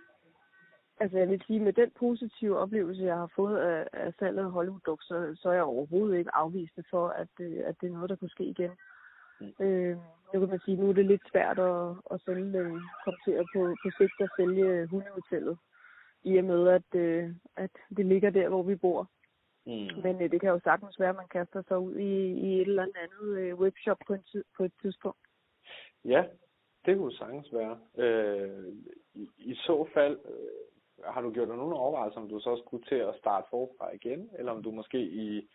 Altså 1.00 1.18
jeg 1.18 1.28
vil 1.28 1.42
sige, 1.46 1.60
med 1.60 1.72
den 1.72 1.90
positive 1.98 2.58
oplevelse, 2.58 3.02
jeg 3.02 3.16
har 3.16 3.30
fået 3.36 3.58
af, 3.58 3.88
af 3.92 4.12
salget 4.18 4.44
af 4.44 4.50
Hollywood 4.50 4.98
så, 5.00 5.36
så 5.42 5.48
er 5.48 5.52
jeg 5.52 5.62
overhovedet 5.62 6.18
ikke 6.18 6.34
afvist 6.34 6.78
for, 6.90 7.08
at, 7.08 7.28
øh, 7.40 7.62
at 7.64 7.74
det 7.80 7.86
er 7.86 7.92
noget, 7.92 8.10
der 8.10 8.16
kunne 8.16 8.30
ske 8.30 8.44
igen. 8.44 8.70
Mm. 9.40 9.64
Øh, 9.64 9.96
nu 10.34 10.40
kan 10.40 10.48
man 10.48 10.60
sige, 10.64 10.76
nu 10.76 10.88
er 10.88 10.92
det 10.92 11.06
lidt 11.06 11.30
svært 11.30 11.58
at, 11.58 11.96
at 12.10 12.20
sælge, 12.24 12.58
øh, 12.58 12.80
komme 13.04 13.18
til 13.24 13.32
at 13.32 13.46
på, 13.54 13.74
på 13.82 13.90
sigt 13.98 14.20
at 14.20 14.30
sælge 14.36 14.86
hundehotellet, 14.86 15.58
i 16.24 16.36
og 16.36 16.44
med, 16.44 16.68
at, 16.68 17.00
øh, 17.00 17.30
at 17.56 17.70
det 17.96 18.06
ligger 18.06 18.30
der, 18.30 18.48
hvor 18.48 18.62
vi 18.62 18.74
bor. 18.74 19.10
Mm. 19.66 20.02
Men 20.02 20.22
øh, 20.22 20.30
det 20.30 20.40
kan 20.40 20.50
jo 20.50 20.60
sagtens 20.64 21.00
være, 21.00 21.08
at 21.08 21.16
man 21.16 21.28
kaster 21.28 21.62
sig 21.68 21.78
ud 21.78 21.96
i, 21.96 22.32
i 22.46 22.60
et 22.60 22.68
eller 22.68 22.86
andet 23.02 23.38
øh, 23.38 23.54
webshop 23.54 23.98
på, 24.06 24.14
en 24.14 24.22
tid, 24.22 24.44
på 24.56 24.64
et 24.64 24.72
tidspunkt. 24.82 25.18
Ja, 26.04 26.24
det 26.86 26.98
kunne 26.98 27.12
sagtens 27.12 27.52
være. 27.52 27.78
Øh, 27.96 28.72
i, 29.14 29.28
I 29.38 29.54
så 29.54 29.88
fald, 29.94 30.18
øh, 30.24 31.04
har 31.04 31.20
du 31.20 31.30
gjort 31.30 31.48
dig 31.48 31.56
nogle 31.56 31.76
overvejelser, 31.76 32.20
om 32.20 32.28
du 32.28 32.40
så 32.40 32.62
skulle 32.66 32.84
til 32.84 32.94
at 32.94 33.14
starte 33.18 33.46
forfra 33.50 33.94
igen, 33.94 34.30
eller 34.38 34.52
om 34.52 34.62
du 34.62 34.70
måske 34.70 35.00
i 35.00 35.50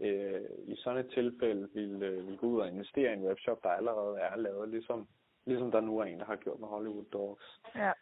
øh, 0.00 0.44
i 0.64 0.76
sådan 0.76 1.04
et 1.04 1.10
tilfælde 1.14 1.68
vil, 1.74 2.02
øh, 2.02 2.28
vil 2.28 2.36
gå 2.38 2.46
ud 2.46 2.60
og 2.60 2.68
investere 2.68 3.10
i 3.10 3.16
en 3.16 3.26
webshop, 3.26 3.62
der 3.62 3.68
allerede 3.68 4.18
er 4.18 4.36
lavet, 4.36 4.68
ligesom, 4.68 5.08
ligesom 5.46 5.70
der 5.70 5.80
nu 5.80 5.98
er 5.98 6.04
en, 6.04 6.18
der 6.18 6.24
har 6.24 6.36
gjort 6.36 6.60
med 6.60 6.68
Hollywood 6.68 7.04
Dogs. 7.04 7.60
Ja. 7.76 7.92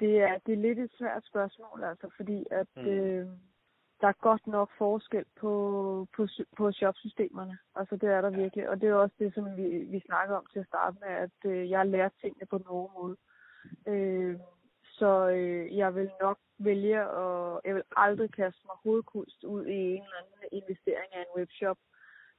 det 0.00 0.18
er, 0.18 0.38
det 0.46 0.52
er 0.52 0.56
lidt 0.56 0.78
et 0.78 0.90
svært 0.98 1.26
spørgsmål, 1.26 1.84
altså, 1.84 2.10
fordi 2.16 2.46
at 2.50 2.66
Mm. 2.76 2.86
øh, 2.86 3.26
der 4.00 4.08
er 4.08 4.22
godt 4.28 4.46
nok 4.46 4.70
forskel 4.78 5.24
på, 5.40 5.52
på, 6.16 6.26
på 6.56 6.72
shopsystemerne. 6.72 7.58
Altså, 7.74 7.96
det 7.96 8.08
er 8.08 8.20
der 8.20 8.30
virkelig. 8.30 8.68
Og 8.68 8.80
det 8.80 8.88
er 8.88 8.94
også 8.94 9.14
det, 9.18 9.34
som 9.34 9.56
vi, 9.56 9.68
vi 9.78 10.00
snakker 10.06 10.36
om 10.36 10.46
til 10.52 10.58
at 10.58 10.66
starte 10.66 10.96
med, 11.00 11.08
at 11.08 11.50
øh, 11.50 11.70
jeg 11.70 11.86
lært 11.86 12.12
tingene 12.20 12.46
på 12.46 12.60
hårde 12.66 12.92
måde. 12.98 13.16
Øh, 13.86 14.38
så 14.84 15.28
øh, 15.28 15.76
jeg 15.76 15.94
vil 15.94 16.10
nok 16.20 16.38
vælge 16.58 17.00
at... 17.00 17.60
Jeg 17.64 17.74
vil 17.74 17.82
aldrig 17.96 18.32
kaste 18.32 18.60
mig 18.64 18.76
hovedkulst 18.84 19.44
ud 19.44 19.66
i 19.66 19.80
en 19.96 20.02
eller 20.02 20.18
anden 20.20 20.62
investering 20.62 21.10
af 21.12 21.20
en 21.20 21.40
webshop. 21.40 21.78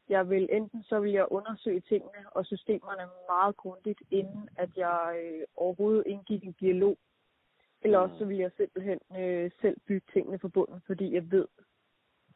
Jeg 0.10 0.30
vil 0.30 0.50
enten 0.52 0.84
så 0.84 1.00
vil 1.00 1.12
jeg 1.12 1.32
undersøge 1.32 1.82
tingene 1.82 2.22
og 2.32 2.46
systemerne 2.46 3.10
meget 3.30 3.58
grundigt, 3.58 4.02
inden 4.12 4.50
at 4.58 4.70
jeg 4.76 5.20
øh, 5.24 5.44
overhovedet 5.56 6.04
indgik 6.06 6.44
en 6.44 6.56
dialog. 6.60 6.98
Eller 7.82 7.98
også 7.98 8.18
så 8.18 8.26
vil 8.26 8.38
jeg 8.38 8.52
simpelthen 8.58 9.00
øh, 9.18 9.52
selv 9.62 9.80
bygge 9.88 10.08
tingene 10.14 10.38
på 10.38 10.50
bunden, 10.50 10.82
fordi 10.86 11.14
jeg 11.14 11.32
ved 11.32 11.48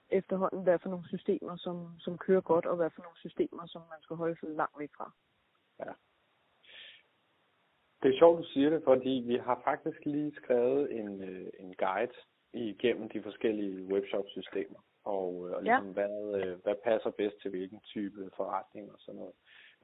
efterhånden, 0.09 0.63
hvad 0.63 0.79
for 0.79 0.89
nogle 0.89 1.07
systemer, 1.07 1.57
som, 1.57 1.99
som 1.99 2.17
kører 2.17 2.41
godt, 2.41 2.65
og 2.65 2.75
hvad 2.75 2.89
for 2.89 3.01
nogle 3.01 3.17
systemer, 3.17 3.65
som 3.67 3.81
man 3.81 4.01
skal 4.01 4.15
holde 4.15 4.39
sig 4.39 4.49
langt 4.49 4.79
væk 4.79 4.89
fra. 4.97 5.11
Det 8.03 8.13
er 8.13 8.19
sjovt, 8.19 8.39
du 8.39 8.43
siger 8.43 8.69
det, 8.69 8.81
fordi 8.83 9.23
vi 9.27 9.37
har 9.37 9.61
faktisk 9.63 10.05
lige 10.05 10.35
skrevet 10.35 10.99
en, 10.99 11.23
øh, 11.23 11.49
en 11.59 11.75
guide 11.75 12.13
igennem 12.53 13.09
de 13.09 13.23
forskellige 13.23 13.83
webshop-systemer, 13.93 14.79
og, 15.03 15.47
øh, 15.47 15.55
og 15.55 15.63
ligesom 15.63 15.87
ja. 15.87 15.93
hvad, 15.93 16.41
øh, 16.41 16.63
hvad 16.63 16.75
passer 16.83 17.09
bedst 17.09 17.41
til 17.41 17.49
hvilken 17.49 17.79
type 17.79 18.29
forretning 18.37 18.91
og 18.91 18.99
sådan 18.99 19.19
noget. 19.19 19.33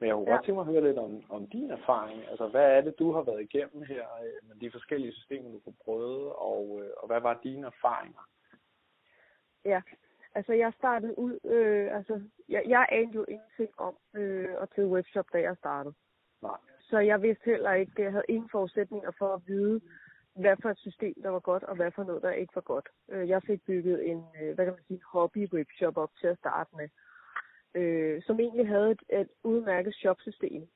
Men 0.00 0.08
jeg 0.08 0.14
kunne 0.14 0.30
ja. 0.30 0.34
Godt 0.34 0.44
tænke 0.44 0.54
mig 0.54 0.66
at 0.66 0.72
høre 0.72 0.84
lidt 0.84 0.98
om, 0.98 1.22
om 1.28 1.46
din 1.46 1.70
erfaring. 1.70 2.28
Altså, 2.30 2.48
hvad 2.48 2.76
er 2.76 2.80
det, 2.80 2.98
du 2.98 3.12
har 3.12 3.22
været 3.22 3.42
igennem 3.42 3.82
her 3.82 4.04
øh, 4.24 4.48
med 4.48 4.56
de 4.56 4.70
forskellige 4.70 5.12
systemer, 5.12 5.50
du 5.50 5.60
har 5.64 5.74
prøvet, 5.84 6.32
og, 6.32 6.80
øh, 6.82 6.90
og 6.96 7.06
hvad 7.06 7.20
var 7.20 7.40
dine 7.42 7.66
erfaringer? 7.66 8.28
Ja, 9.64 9.82
altså 10.34 10.52
jeg 10.52 10.72
startede 10.78 11.18
ud, 11.18 11.38
øh, 11.44 11.96
altså 11.96 12.22
jeg, 12.48 12.62
jeg 12.66 12.86
anede 12.92 13.14
jo 13.14 13.24
ingenting 13.28 13.80
om 13.80 13.96
øh, 14.14 14.48
at 14.60 14.68
drive 14.76 14.88
webshop, 14.88 15.26
da 15.32 15.40
jeg 15.40 15.56
startede. 15.56 15.94
Nej. 16.42 16.56
Så 16.80 16.98
jeg 16.98 17.22
vidste 17.22 17.44
heller 17.44 17.72
ikke, 17.72 18.02
jeg 18.02 18.12
havde 18.12 18.24
ingen 18.28 18.50
forudsætninger 18.50 19.10
for 19.18 19.34
at 19.34 19.40
vide, 19.46 19.80
hvad 20.34 20.56
for 20.62 20.70
et 20.70 20.78
system, 20.78 21.14
der 21.22 21.30
var 21.30 21.40
godt, 21.40 21.62
og 21.62 21.76
hvad 21.76 21.90
for 21.90 22.04
noget, 22.04 22.22
der 22.22 22.30
ikke 22.30 22.54
var 22.54 22.60
godt. 22.60 22.88
Øh, 23.08 23.28
Jeg 23.28 23.42
fik 23.42 23.64
bygget 23.66 24.10
en, 24.10 24.24
hvad 24.54 24.64
kan 24.64 24.74
man 24.74 24.84
sige, 24.88 25.00
hobby-webshop 25.12 25.96
op 25.96 26.10
til 26.20 26.26
at 26.26 26.38
starte 26.38 26.70
med, 26.76 26.88
øh, 27.74 28.22
som 28.22 28.40
egentlig 28.40 28.68
havde 28.68 28.90
et, 28.90 29.02
et 29.20 29.28
udmærket 29.44 29.94
shopsystem. 29.94 30.68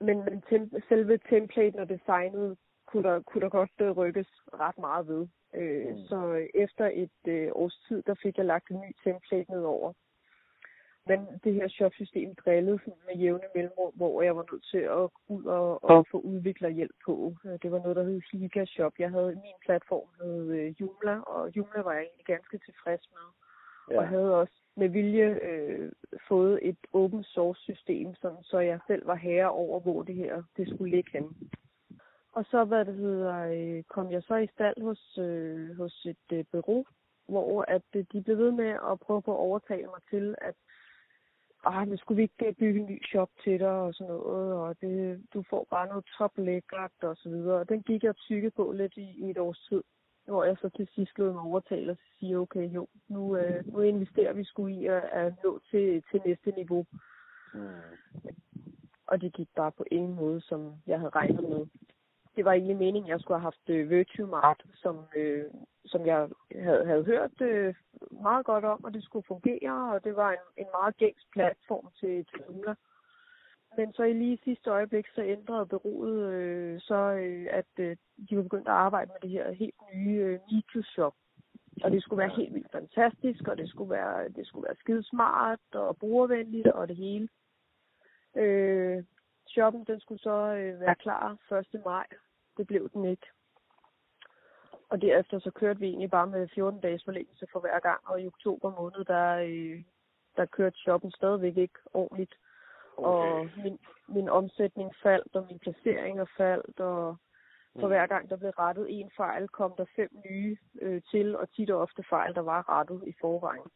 Men, 0.00 0.24
men 0.24 0.42
tem- 0.50 0.88
selve 0.88 1.18
templaten 1.18 1.80
og 1.80 1.88
designet 1.88 2.56
kunne 2.86 3.02
der, 3.08 3.20
kunne 3.22 3.40
der 3.40 3.48
godt 3.48 3.70
øh, 3.80 3.90
rykkes 3.90 4.28
ret 4.54 4.78
meget 4.78 5.08
ved. 5.08 5.26
Øh, 5.54 5.86
Mm. 5.90 5.98
Så 5.98 6.46
efter 6.54 6.90
et 6.92 7.28
øh, 7.28 7.50
års 7.52 7.84
tid, 7.88 8.02
der 8.02 8.14
fik 8.22 8.36
jeg 8.36 8.44
lagt 8.46 8.70
en 8.70 8.80
ny 8.80 8.92
template 9.04 9.50
ned 9.50 9.62
over. 9.62 9.92
Men 11.08 11.20
det 11.44 11.54
her 11.54 11.68
shopsystem 11.68 12.34
drillede 12.34 12.78
sådan 12.78 12.94
med 13.06 13.16
jævne 13.16 13.48
mellemrum, 13.54 13.92
hvor 13.94 14.22
jeg 14.22 14.36
var 14.36 14.46
nødt 14.52 14.64
til 14.64 14.78
at 14.78 15.08
ud 15.28 15.44
og, 15.44 15.84
og 15.84 16.06
få 16.10 16.18
udviklerhjælp 16.20 16.96
på. 17.04 17.34
Øh, 17.44 17.58
Det 17.62 17.72
var 17.72 17.78
noget, 17.78 17.96
der 17.96 18.02
hed 18.02 18.20
Higa 18.32 18.64
Shop. 18.64 18.92
Jeg 18.98 19.10
havde 19.10 19.34
min 19.34 19.58
platform 19.64 20.08
hed 20.20 20.50
øh, 20.50 20.80
Joomla, 20.80 21.20
og 21.20 21.56
Joomla 21.56 21.80
var 21.82 21.92
jeg 21.92 22.02
egentlig 22.02 22.26
ganske 22.26 22.58
tilfreds 22.58 23.10
med. 23.12 23.26
Ja. 23.90 23.98
Og 24.00 24.08
havde 24.08 24.40
også 24.40 24.54
med 24.76 24.88
vilje 24.88 25.38
øh, 25.42 25.92
fået 26.28 26.58
et 26.62 26.78
open 26.92 27.24
source 27.24 27.60
system, 27.62 28.14
sådan, 28.14 28.42
så 28.42 28.58
jeg 28.58 28.80
selv 28.86 29.06
var 29.06 29.14
herre 29.14 29.50
over, 29.50 29.80
hvor 29.80 30.02
det 30.02 30.14
her 30.14 30.42
det 30.56 30.68
skulle 30.68 30.96
ligge 30.96 31.10
henne. 31.12 31.30
Og 32.32 32.44
så 32.50 32.64
hvad 32.64 32.84
det 32.84 32.94
hedder, 32.94 33.36
øh, 33.38 33.82
kom 33.82 34.10
jeg 34.10 34.22
så 34.22 34.36
i 34.36 34.46
stald 34.46 34.82
hos, 34.82 35.18
øh, 35.18 35.76
hos 35.76 36.06
et 36.06 36.32
øh, 36.32 36.44
bureau, 36.52 36.84
hvor 37.28 37.64
at 37.68 37.82
øh, 37.96 38.04
de 38.12 38.22
blev 38.22 38.38
ved 38.38 38.50
med 38.50 38.72
at 38.90 39.00
prøve 39.00 39.22
på 39.22 39.32
at 39.32 39.38
overtale 39.38 39.86
mig 39.86 40.02
til, 40.10 40.34
at 40.38 40.54
ah, 41.64 41.88
nu 41.88 41.96
skulle 41.96 42.16
vi 42.16 42.22
ikke 42.22 42.46
øh, 42.46 42.54
bygge 42.54 42.80
en 42.80 42.86
ny 42.86 43.04
shop 43.04 43.30
til 43.44 43.60
dig 43.60 43.70
og 43.70 43.94
sådan 43.94 44.12
noget, 44.12 44.54
og 44.54 44.80
det, 44.80 45.22
du 45.34 45.44
får 45.50 45.66
bare 45.70 45.88
noget 45.88 46.04
top 46.18 46.38
lækkert 46.38 46.92
og 47.02 47.16
så 47.16 47.28
videre. 47.28 47.58
Og 47.58 47.68
den 47.68 47.82
gik 47.82 48.02
jeg 48.02 48.14
og 48.30 48.52
på 48.56 48.72
lidt 48.72 48.96
i, 48.96 49.26
i 49.26 49.30
et 49.30 49.38
års 49.38 49.66
tid, 49.68 49.82
hvor 50.26 50.44
jeg 50.44 50.56
så 50.60 50.68
til 50.68 50.88
sidst 50.94 51.18
lod 51.18 51.32
mig 51.32 51.42
overtale 51.42 51.92
og 51.92 51.98
sige, 52.18 52.38
okay, 52.38 52.74
jo, 52.74 52.88
nu, 53.08 53.36
øh, 53.36 53.66
nu 53.66 53.80
investerer 53.80 54.32
vi 54.32 54.44
sgu 54.44 54.66
i 54.66 54.86
at, 54.86 55.02
at 55.12 55.34
nå 55.44 55.60
til, 55.70 56.02
til 56.10 56.20
næste 56.26 56.50
niveau. 56.50 56.86
Mm. 57.54 57.60
Og 59.06 59.20
det 59.20 59.32
gik 59.32 59.48
bare 59.56 59.72
på 59.72 59.84
ingen 59.90 60.14
måde, 60.14 60.40
som 60.40 60.74
jeg 60.86 60.98
havde 60.98 61.10
regnet 61.10 61.48
med. 61.48 61.66
Det 62.36 62.44
var 62.44 62.52
egentlig 62.52 62.76
meningen, 62.76 63.04
at 63.04 63.12
jeg 63.12 63.20
skulle 63.20 63.38
have 63.38 63.52
haft 63.52 63.68
øh, 63.68 63.90
Virtuemart, 63.90 64.62
som, 64.74 65.04
øh, 65.16 65.44
som 65.86 66.06
jeg 66.06 66.28
havde, 66.54 66.86
havde 66.86 67.04
hørt 67.04 67.40
øh, 67.40 67.74
meget 68.10 68.46
godt 68.46 68.64
om, 68.64 68.84
og 68.84 68.94
det 68.94 69.04
skulle 69.04 69.26
fungere, 69.28 69.92
og 69.94 70.04
det 70.04 70.16
var 70.16 70.30
en, 70.30 70.44
en 70.56 70.66
meget 70.80 70.96
gængs 70.96 71.26
platform 71.32 71.88
til, 72.00 72.24
til 72.24 72.40
Joomla. 72.48 72.74
Men 73.76 73.92
så 73.92 74.02
i 74.02 74.12
lige 74.12 74.38
sidste 74.44 74.70
øjeblik, 74.70 75.06
så 75.14 75.22
ændrede 75.22 75.66
byrådet 75.66 76.32
øh, 76.32 76.80
så, 76.80 76.94
øh, 76.94 77.46
at 77.50 77.66
øh, 77.78 77.96
de 78.30 78.36
var 78.36 78.42
begyndt 78.42 78.68
at 78.68 78.74
arbejde 78.74 79.10
med 79.10 79.20
det 79.22 79.30
her 79.30 79.52
helt 79.52 79.74
nye 79.94 80.20
øh, 80.20 80.40
MeToo-shop. 80.52 81.14
Og 81.84 81.90
det 81.90 82.02
skulle 82.02 82.18
være 82.18 82.36
helt 82.36 82.54
vildt 82.54 82.72
fantastisk, 82.72 83.48
og 83.48 83.58
det 83.58 83.68
skulle 83.68 83.90
være, 83.90 84.28
det 84.28 84.46
skulle 84.46 84.66
være 84.68 84.76
skide 84.80 85.02
smart 85.02 85.60
og 85.74 85.96
brugervenligt 85.96 86.66
og 86.66 86.88
det 86.88 86.96
hele. 86.96 87.28
Øh, 88.36 89.04
shoppen 89.48 89.84
den 89.84 90.00
skulle 90.00 90.22
så 90.22 90.54
øh, 90.54 90.80
være 90.80 90.94
klar 90.94 91.38
1. 91.74 91.84
maj. 91.84 92.06
Det 92.56 92.66
blev 92.66 92.90
den 92.94 93.04
ikke. 93.04 93.26
Og 94.88 95.02
derefter 95.02 95.38
så 95.38 95.50
kørte 95.50 95.80
vi 95.80 95.86
egentlig 95.86 96.10
bare 96.10 96.26
med 96.26 96.48
14 96.54 96.80
dages 96.80 97.04
forlængelse 97.04 97.46
for 97.52 97.60
hver 97.60 97.80
gang, 97.80 98.00
og 98.04 98.22
i 98.22 98.26
oktober 98.26 98.70
måned, 98.70 99.04
der, 99.04 99.36
øh, 99.36 99.82
der 100.36 100.46
kørte 100.46 100.78
shoppen 100.78 101.10
stadigvæk 101.10 101.56
ikke 101.56 101.78
ordentligt. 101.94 102.34
Okay. 102.96 103.30
Og 103.30 103.48
min, 103.64 103.78
min 104.08 104.28
omsætning 104.28 104.94
faldt, 105.02 105.36
og 105.36 105.46
min 105.50 105.58
placeringer 105.58 106.24
faldt, 106.36 106.80
og 106.80 107.16
for 107.74 107.86
Mm. 107.86 107.88
hver 107.88 108.06
gang 108.06 108.30
der 108.30 108.36
blev 108.36 108.50
rettet 108.50 109.00
en 109.00 109.10
fejl, 109.16 109.48
kom 109.48 109.74
der 109.76 109.84
fem 109.96 110.10
nye 110.30 110.56
øh, 110.82 111.02
til, 111.10 111.36
og 111.36 111.50
tit 111.50 111.70
og 111.70 111.80
ofte 111.80 112.02
fejl, 112.02 112.34
der 112.34 112.40
var 112.40 112.68
rettet 112.68 113.02
i 113.06 113.14
forvejen. 113.20 113.70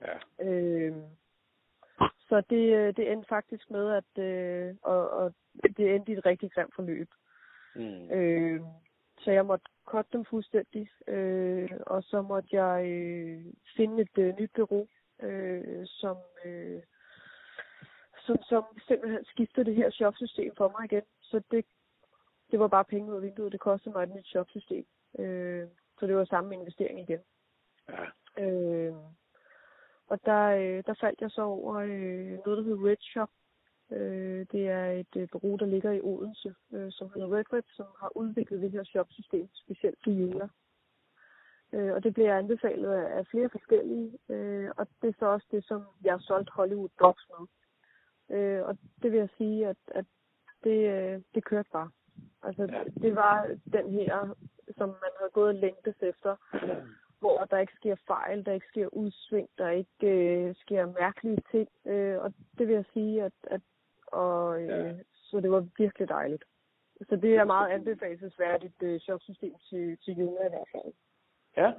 Ja. 0.00 0.44
Øh, 0.46 0.96
så 2.28 2.42
det, 2.50 2.74
øh, 2.76 2.96
det 2.96 3.12
endte 3.12 3.28
faktisk 3.28 3.70
med, 3.70 3.90
at 3.90 4.22
øh, 4.24 4.74
og, 4.82 5.10
og 5.10 5.34
det 5.76 5.94
endte 5.94 6.12
i 6.12 6.16
et 6.16 6.26
rigtig 6.26 6.52
grimt 6.52 6.74
forløb. 6.74 7.08
Mm. 7.76 8.10
Øh, 8.10 8.60
så 9.18 9.30
jeg 9.30 9.46
måtte 9.46 9.64
cutte 9.84 10.10
dem 10.12 10.24
fuldstændig, 10.24 10.90
øh, 11.06 11.70
og 11.86 12.02
så 12.02 12.22
måtte 12.22 12.48
jeg 12.52 12.86
øh, 12.86 13.44
finde 13.76 14.02
et 14.02 14.18
øh, 14.18 14.34
nyt 14.40 14.50
bureau, 14.54 14.86
øh, 15.22 15.86
som, 15.86 16.16
øh, 16.44 16.82
som, 18.30 18.42
som 18.42 18.64
simpelthen 18.88 19.24
skiftede 19.24 19.66
det 19.66 19.74
her 19.74 19.90
shopsystem 19.90 20.52
for 20.56 20.68
mig 20.78 20.84
igen. 20.84 21.02
Så 21.20 21.42
det, 21.50 21.64
det 22.50 22.60
var 22.60 22.68
bare 22.68 22.84
penge 22.84 23.10
ud 23.10 23.16
af 23.16 23.22
vinduet. 23.22 23.52
Det 23.52 23.60
kostede 23.60 23.94
mig 23.94 24.02
et 24.02 24.14
nyt 24.14 24.26
shopsystem. 24.26 24.86
Øh, 25.18 25.68
så 25.98 26.06
det 26.06 26.16
var 26.16 26.24
samme 26.24 26.54
investering 26.54 27.00
igen. 27.00 27.20
Ja. 27.88 28.44
Øh, 28.44 28.94
og 30.06 30.18
der, 30.24 30.44
øh, 30.46 30.82
der 30.86 30.94
faldt 31.00 31.20
jeg 31.20 31.30
så 31.30 31.42
over 31.42 31.74
øh, 31.74 32.38
noget, 32.44 32.58
der 32.58 32.62
hedder 32.62 32.88
Red 32.88 32.96
Shop. 33.00 33.30
Øh, 33.90 34.46
det 34.52 34.68
er 34.68 34.86
et 34.90 35.16
øh, 35.16 35.28
bureau, 35.32 35.56
der 35.56 35.66
ligger 35.66 35.92
i 35.92 36.00
Odense, 36.00 36.54
øh, 36.72 36.92
som 36.92 37.10
hedder 37.14 37.36
Red 37.36 37.52
Red, 37.52 37.62
som 37.76 37.86
har 38.00 38.16
udviklet 38.16 38.60
det 38.60 38.70
her 38.70 38.84
shopsystem, 38.84 39.48
specielt 39.54 39.98
til 40.04 40.20
Jula. 40.20 40.48
Øh, 41.72 41.92
og 41.92 42.04
det 42.04 42.14
bliver 42.14 42.38
anbefalet 42.38 42.92
af, 42.92 43.26
flere 43.26 43.48
forskellige, 43.52 44.18
øh, 44.28 44.70
og 44.76 44.86
det 45.02 45.08
er 45.08 45.18
så 45.18 45.26
også 45.26 45.46
det, 45.50 45.64
som 45.64 45.84
jeg 46.04 46.12
har 46.12 46.18
solgt 46.18 46.50
Hollywood 46.50 46.88
Dogs 47.00 47.26
med. 47.30 47.46
Øh, 48.30 48.62
og 48.62 48.78
det 49.02 49.12
vil 49.12 49.18
jeg 49.18 49.28
sige, 49.38 49.68
at, 49.68 49.76
at 49.88 50.04
det, 50.64 50.78
øh, 50.90 51.22
det 51.34 51.44
kørte 51.44 51.70
bare. 51.72 51.90
Altså, 52.42 52.62
Ja. 52.62 52.84
det, 52.84 53.02
det 53.02 53.14
var 53.16 53.56
den 53.72 53.90
her, 53.90 54.34
som 54.76 54.88
man 54.88 55.12
havde 55.18 55.30
gået 55.32 55.48
og 55.48 55.54
længtes 55.54 55.96
efter, 56.02 56.36
hvor 57.20 57.38
der 57.44 57.58
ikke 57.58 57.72
sker 57.76 57.96
fejl, 58.06 58.46
der 58.46 58.52
ikke 58.52 58.66
sker 58.68 58.86
udsving, 58.86 59.48
der 59.58 59.70
ikke 59.70 60.06
øh, 60.06 60.54
sker 60.54 60.86
mærkelige 61.00 61.42
ting. 61.50 61.68
Øh, 61.86 62.18
og 62.22 62.32
det 62.58 62.66
vil 62.68 62.74
jeg 62.74 62.84
sige, 62.92 63.22
at, 63.24 63.32
at 63.42 63.60
og, 64.06 64.62
øh, 64.62 64.68
Ja. 64.68 64.94
så 65.12 65.40
det 65.40 65.50
var 65.50 65.66
virkelig 65.78 66.08
dejligt. 66.08 66.44
Så 67.08 67.16
det 67.16 67.34
er 67.36 67.44
meget 67.44 67.70
anbefalesværdigt 67.70 68.82
øh, 68.82 69.00
shopsystem 69.00 69.54
til, 69.70 69.98
til 70.04 70.14
Juna 70.18 70.46
i 70.46 70.48
hvert 70.48 70.68
fald. 70.72 70.92
Ja. 71.56 71.72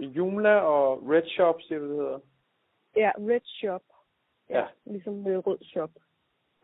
Joomla 0.00 0.58
og 0.60 1.08
Red 1.08 1.22
Shop, 1.26 1.60
siger 1.62 1.78
du, 1.78 1.88
det 1.88 1.96
hedder? 1.96 2.18
Ja, 2.96 3.10
Red 3.18 3.40
Shop. 3.44 3.82
Ja, 4.50 4.58
Ja. 4.58 4.66
ligesom 4.84 5.14
med 5.14 5.46
Rød 5.46 5.58
Shop. 5.62 5.90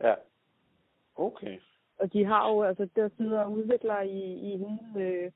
Ja. 0.00 0.14
Okay. 1.14 1.58
Og 1.98 2.12
de 2.12 2.24
har 2.24 2.48
jo, 2.50 2.62
altså 2.62 2.88
der 2.96 3.08
sidder 3.16 3.46
udviklere 3.46 4.08
i, 4.08 4.34
i 4.52 4.56
hele, 4.56 4.78
øh, 4.96 5.32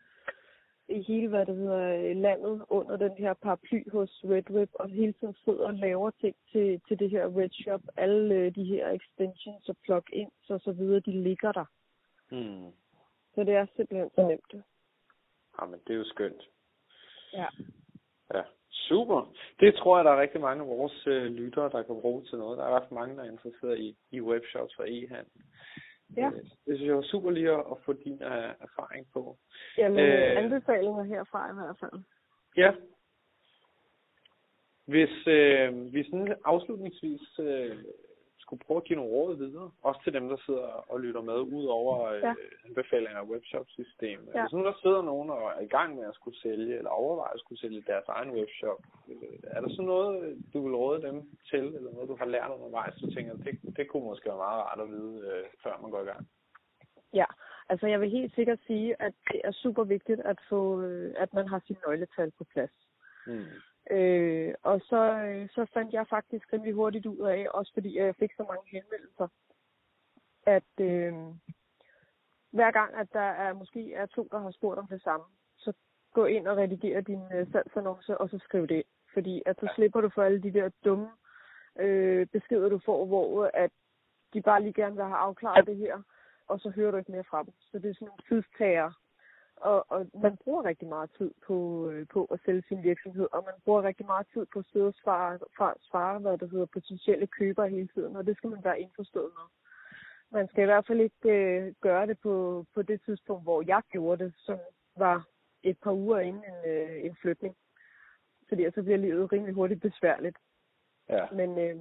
i 0.89 1.03
hele, 1.03 1.29
hvad 1.29 1.47
det 1.47 1.57
hedder, 1.57 2.11
øh, 2.11 2.17
landet 2.17 2.65
under 2.69 2.97
den 2.97 3.13
her 3.13 3.35
paraply 3.35 3.91
hos 3.91 4.21
Red 4.25 4.51
Web, 4.51 4.71
og 4.75 4.89
hele 4.89 5.13
tiden 5.13 5.35
sidder 5.45 5.67
og 5.67 5.75
laver 5.75 6.11
ting 6.11 6.37
til, 6.53 6.81
til 6.89 6.99
det 6.99 7.11
her 7.11 7.37
Red 7.39 7.51
Shop. 7.51 7.81
Alle 7.97 8.35
øh, 8.35 8.55
de 8.55 8.65
her 8.65 8.91
extensions 8.91 9.69
og 9.69 9.77
plugins 9.85 10.51
og 10.51 10.61
så 10.61 10.73
videre, 10.73 11.01
de 11.01 11.23
ligger 11.23 11.53
der. 11.53 11.65
Mm. 12.31 12.73
Så 13.35 13.45
det 13.45 13.55
er 13.55 13.67
simpelthen 13.77 14.11
så 14.15 14.29
nemt. 14.29 14.65
Jamen, 15.61 15.81
det 15.87 15.93
er 15.93 15.99
jo 15.99 16.05
skønt. 16.05 16.51
Ja. 17.33 17.47
Ja, 18.35 18.43
super. 18.89 19.35
Det 19.61 19.75
tror 19.75 19.99
jeg, 19.99 20.05
der 20.05 20.11
er 20.11 20.21
rigtig 20.21 20.41
mange 20.41 20.63
af 20.63 20.69
vores 20.69 21.07
øh, 21.07 21.25
lyttere, 21.25 21.71
der 21.71 21.83
kan 21.83 22.01
bruge 22.01 22.25
til 22.25 22.39
noget. 22.39 22.59
Der 22.59 22.65
er 22.65 22.71
fald 22.71 22.95
mange, 22.95 23.17
der 23.17 23.23
er 23.25 23.31
interesseret 23.31 23.79
i, 23.79 23.97
i 24.11 24.21
webshops 24.21 24.79
og 24.79 24.89
e-handel. 24.89 25.43
Ja. 26.17 26.27
Øh, 26.27 26.33
Det 26.67 26.77
synes 26.77 26.83
jeg 26.89 26.97
var 26.97 27.03
super 27.03 27.31
lige 27.31 27.51
at, 27.51 27.65
at 27.71 27.77
få 27.85 27.93
din 27.93 28.13
uh, 28.13 28.51
erfaring 28.67 29.07
på. 29.13 29.37
Jamen, 29.79 29.99
øh... 29.99 30.45
anbefalinger 30.45 31.03
herfra 31.03 31.51
i 31.51 31.55
hvert 31.55 31.77
fald. 31.81 32.03
Ja. 32.57 32.73
Hvis 34.87 35.27
øh, 35.27 35.95
vi 35.95 36.05
sådan 36.05 36.37
afslutningsvis 36.45 37.39
øh, 37.39 37.77
skulle 38.47 38.65
prøve 38.67 38.81
at 38.83 38.85
give 38.89 38.97
nogle 39.01 39.13
råd 39.17 39.37
videre, 39.37 39.71
også 39.89 40.01
til 40.05 40.13
dem, 40.17 40.29
der 40.29 40.37
sidder 40.47 40.69
og 40.93 41.01
lytter 41.01 41.23
med, 41.31 41.39
ud 41.59 41.65
over 41.79 41.95
øh, 42.13 42.21
Ja. 42.23 42.35
anbefalinger 42.67 43.21
af 43.21 43.29
webshop-system. 43.33 44.19
Ja. 44.35 44.41
Hvis 44.43 44.53
nu 44.53 44.65
der 44.65 44.75
sidder 44.83 45.03
nogen 45.03 45.29
og 45.31 45.43
er 45.57 45.61
i 45.61 45.73
gang 45.77 45.97
med 45.97 46.05
at 46.11 46.15
skulle 46.15 46.39
sælge, 46.45 46.77
eller 46.79 46.91
overvejer 46.91 47.35
at 47.35 47.41
skulle 47.41 47.61
sælge 47.61 47.85
deres 47.87 48.09
egen 48.09 48.31
webshop, 48.39 48.81
øh, 49.09 49.39
er 49.55 49.61
der 49.61 49.69
så 49.79 49.83
noget, 49.83 50.13
du 50.53 50.59
vil 50.67 50.75
råde 50.77 51.03
dem 51.03 51.17
til, 51.51 51.65
eller 51.77 51.93
noget, 51.93 52.09
du 52.09 52.17
har 52.17 52.27
lært 52.35 52.51
undervejs, 52.57 53.01
du 53.01 53.11
tænker, 53.11 53.33
det, 53.37 53.77
det 53.77 53.89
kunne 53.89 54.05
måske 54.05 54.29
være 54.29 54.45
meget 54.47 54.63
rart 54.67 54.81
at 54.81 54.89
vide, 54.91 55.15
øh, 55.31 55.45
før 55.63 55.79
man 55.83 55.91
går 55.91 56.03
i 56.03 56.11
gang? 56.13 56.29
Ja, 57.15 57.25
altså 57.69 57.87
jeg 57.87 58.01
vil 58.01 58.11
helt 58.11 58.35
sikkert 58.35 58.59
sige, 58.67 59.03
at 59.03 59.15
det 59.33 59.41
er 59.45 59.53
super 59.53 59.85
vigtigt 59.85 60.21
at 60.21 60.39
få, 60.49 60.61
at 61.17 61.35
man 61.35 61.49
har 61.49 61.61
sine 61.67 61.79
nøgletal 61.87 62.31
på 62.39 62.45
plads. 62.45 62.75
Mm. 63.27 63.45
Øh, 63.91 64.55
og 64.63 64.81
så, 64.81 65.03
øh, 65.13 65.49
så 65.49 65.67
fandt 65.75 65.93
jeg 65.93 66.07
faktisk 66.07 66.53
rimelig 66.53 66.75
hurtigt 66.75 67.07
ud 67.07 67.19
af, 67.19 67.47
også 67.51 67.73
fordi 67.75 67.99
jeg 67.99 68.15
fik 68.17 68.33
så 68.37 68.45
mange 68.49 68.71
henvendelser, 68.71 69.29
at 70.47 70.73
øh, 70.81 71.15
hver 72.51 72.71
gang, 72.71 72.95
at 72.95 73.09
der 73.13 73.29
er 73.45 73.53
måske 73.53 73.95
er 73.95 74.07
to, 74.07 74.29
der 74.31 74.39
har 74.39 74.51
spurgt 74.51 74.79
om 74.79 74.87
det 74.87 75.03
samme, 75.03 75.27
så 75.57 75.73
gå 76.13 76.25
ind 76.25 76.49
og 76.49 76.57
redigere 76.57 77.01
din 77.01 77.23
øh, 77.35 77.53
salgsannonce, 77.53 78.19
og 78.19 78.31
så 78.31 78.39
skriv 78.39 78.67
det. 78.67 78.83
Fordi 79.15 79.43
at 79.47 79.57
så 79.61 79.69
slipper 79.75 80.01
du 80.01 80.09
for 80.09 80.23
alle 80.23 80.43
de 80.43 80.53
der 80.53 80.71
dumme 80.85 81.09
øh, 81.79 82.27
beskeder, 82.27 82.69
du 82.69 82.81
får, 82.85 83.07
hvor 83.07 83.51
at 83.55 83.71
de 84.33 84.43
bare 84.43 84.63
lige 84.63 84.73
gerne 84.73 84.97
vil 84.97 85.05
have 85.05 85.17
afklaret 85.17 85.67
det 85.67 85.77
her, 85.77 86.03
og 86.47 86.61
så 86.61 86.71
hører 86.71 86.91
du 86.91 86.97
ikke 86.97 87.13
mere 87.13 87.25
fra 87.25 87.43
dem. 87.43 87.53
Så 87.61 87.79
det 87.79 87.91
er 87.91 87.95
sådan 87.95 88.09
nogle 88.09 88.25
tidstager. 88.29 88.93
Og, 89.57 89.87
og 89.89 90.07
man 90.23 90.37
bruger 90.37 90.65
rigtig 90.65 90.89
meget 90.89 91.11
tid 91.19 91.31
på, 91.47 91.89
øh, 91.91 92.07
på 92.13 92.25
at 92.25 92.41
sælge 92.45 92.63
sin 92.69 92.83
virksomhed, 92.83 93.29
og 93.33 93.43
man 93.45 93.55
bruger 93.65 93.83
rigtig 93.83 94.07
meget 94.07 94.27
tid 94.33 94.47
på 94.53 94.59
at 94.59 94.65
sidde 94.73 94.87
og 94.87 94.95
svare, 94.95 95.39
svare, 95.57 95.75
svare 95.81 96.19
hvad 96.19 96.39
det 96.39 96.51
hedder, 96.51 96.67
potentielle 96.67 97.27
købere 97.27 97.69
hele 97.69 97.89
tiden, 97.95 98.17
og 98.17 98.27
det 98.27 98.37
skal 98.37 98.51
man 98.51 98.65
være 98.65 98.81
indforstået 98.81 99.33
med. 99.39 99.47
Man 100.31 100.49
skal 100.49 100.63
i 100.63 100.65
hvert 100.65 100.87
fald 100.87 101.01
ikke 101.01 101.31
øh, 101.31 101.75
gøre 101.81 102.07
det 102.07 102.19
på, 102.19 102.65
på 102.75 102.83
det 102.83 103.01
tidspunkt, 103.05 103.43
hvor 103.43 103.63
jeg 103.67 103.83
gjorde 103.91 104.25
det, 104.25 104.35
som 104.37 104.59
var 104.97 105.29
et 105.63 105.79
par 105.83 105.93
uger 105.93 106.19
inden 106.19 106.45
en, 106.45 106.71
øh, 106.71 107.05
en 107.05 107.17
flytning. 107.23 107.57
Fordi 108.49 108.71
så 108.75 108.83
bliver 108.83 108.99
livet 108.99 109.33
rimelig 109.33 109.55
hurtigt 109.55 109.81
besværligt. 109.81 110.37
Ja. 111.09 111.27
Men, 111.33 111.59
øh, 111.59 111.77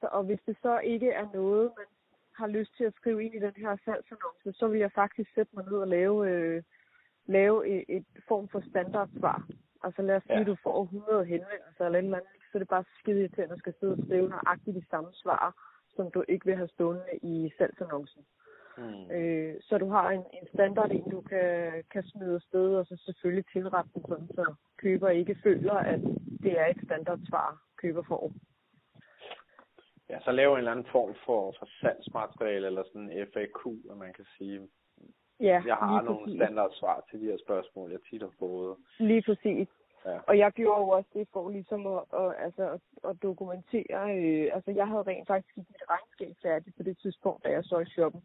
så, 0.00 0.08
og 0.12 0.22
hvis 0.24 0.40
det 0.46 0.56
så 0.62 0.78
ikke 0.78 1.10
er 1.10 1.28
noget, 1.34 1.72
man 1.76 1.86
har 2.36 2.46
lyst 2.46 2.76
til 2.76 2.84
at 2.84 2.94
skrive 2.94 3.24
ind 3.24 3.34
i 3.34 3.38
den 3.38 3.52
her 3.56 3.76
salgsannonce, 3.84 4.52
så 4.52 4.68
vil 4.68 4.80
jeg 4.80 4.92
faktisk 4.92 5.34
sætte 5.34 5.52
mig 5.56 5.64
ned 5.64 5.78
og 5.78 5.88
lave, 5.88 6.30
øh, 6.30 6.62
lave 7.26 7.68
et, 7.68 7.84
et 7.88 8.06
form 8.28 8.48
for 8.48 8.60
standardsvar. 8.70 9.46
Altså 9.84 10.02
lad 10.02 10.16
os 10.16 10.22
sige, 10.22 10.38
Ja. 10.38 10.44
du 10.44 10.56
får 10.62 10.82
100 10.82 11.24
henvendelser 11.24 11.84
eller 11.86 11.98
et 11.98 12.04
eller 12.04 12.18
andet, 12.18 12.30
så 12.52 12.58
er 12.58 12.58
det 12.58 12.68
bare 12.68 12.84
skide 12.98 13.20
irriterende 13.20 13.52
at 13.52 13.58
skal 13.58 13.74
sidde 13.80 13.92
og 13.92 13.98
skrive 14.06 14.28
nøjagtigt 14.28 14.76
de 14.76 14.84
samme 14.90 15.10
svar, 15.12 15.54
som 15.96 16.10
du 16.10 16.24
ikke 16.28 16.46
vil 16.46 16.56
have 16.56 16.68
stående 16.68 17.04
i 17.22 17.50
salgsannoncen. 17.58 18.22
Mm. 18.78 19.10
Øh, 19.16 19.54
så 19.60 19.78
du 19.78 19.88
har 19.88 20.10
en, 20.10 20.24
en 20.32 20.46
standard, 20.54 20.90
en 20.90 21.10
du 21.10 21.20
kan, 21.20 21.84
kan 21.92 22.02
smide 22.02 22.34
afsted, 22.34 22.76
og 22.76 22.86
så 22.86 22.96
selvfølgelig 22.96 23.46
tilrette 23.52 23.90
den 23.94 24.02
sådan, 24.08 24.28
så 24.28 24.54
køber 24.76 25.08
ikke 25.08 25.36
føler, 25.42 25.74
at 25.74 26.00
det 26.42 26.60
er 26.60 26.66
et 26.66 26.80
standardsvar, 26.84 27.62
køber 27.76 28.02
får. 28.02 28.32
Ja, 30.14 30.20
så 30.20 30.32
lave 30.32 30.52
en 30.52 30.58
eller 30.58 30.70
anden 30.70 30.86
form 30.92 31.14
for, 31.26 31.54
for 31.58 31.68
salgsmateriale, 31.80 32.66
eller 32.66 32.82
sådan 32.84 33.10
en 33.10 33.26
FAQ, 33.32 33.60
at 33.90 33.96
man 33.96 34.12
kan 34.12 34.26
sige, 34.38 34.68
Ja, 35.40 35.62
jeg 35.66 35.76
har 35.76 36.02
nogle 36.02 36.24
præcis. 36.24 36.38
standardsvar 36.38 37.04
til 37.10 37.20
de 37.20 37.24
her 37.24 37.38
spørgsmål, 37.44 37.90
jeg 37.90 38.00
tit 38.10 38.22
har 38.22 38.32
fået. 38.38 38.76
Lige 38.98 39.22
præcis. 39.22 39.68
Ja. 40.06 40.18
Og 40.26 40.38
jeg 40.38 40.52
gjorde 40.52 40.80
jo 40.80 40.88
også 40.88 41.10
det 41.14 41.28
for 41.32 41.50
ligesom 41.50 41.86
at, 41.86 42.02
at, 42.12 42.34
altså, 42.38 42.62
at, 42.70 42.80
at 43.10 43.22
dokumentere. 43.22 44.00
Øh, 44.18 44.50
altså, 44.56 44.70
jeg 44.70 44.88
havde 44.88 45.02
rent 45.02 45.26
faktisk 45.26 45.56
mit 45.56 45.82
regnskab 45.90 46.36
færdigt 46.42 46.76
på 46.76 46.82
det 46.82 46.98
tidspunkt, 46.98 47.44
da 47.44 47.50
jeg 47.50 47.64
så 47.64 47.78
i 47.78 47.84
shoppen. 47.86 48.22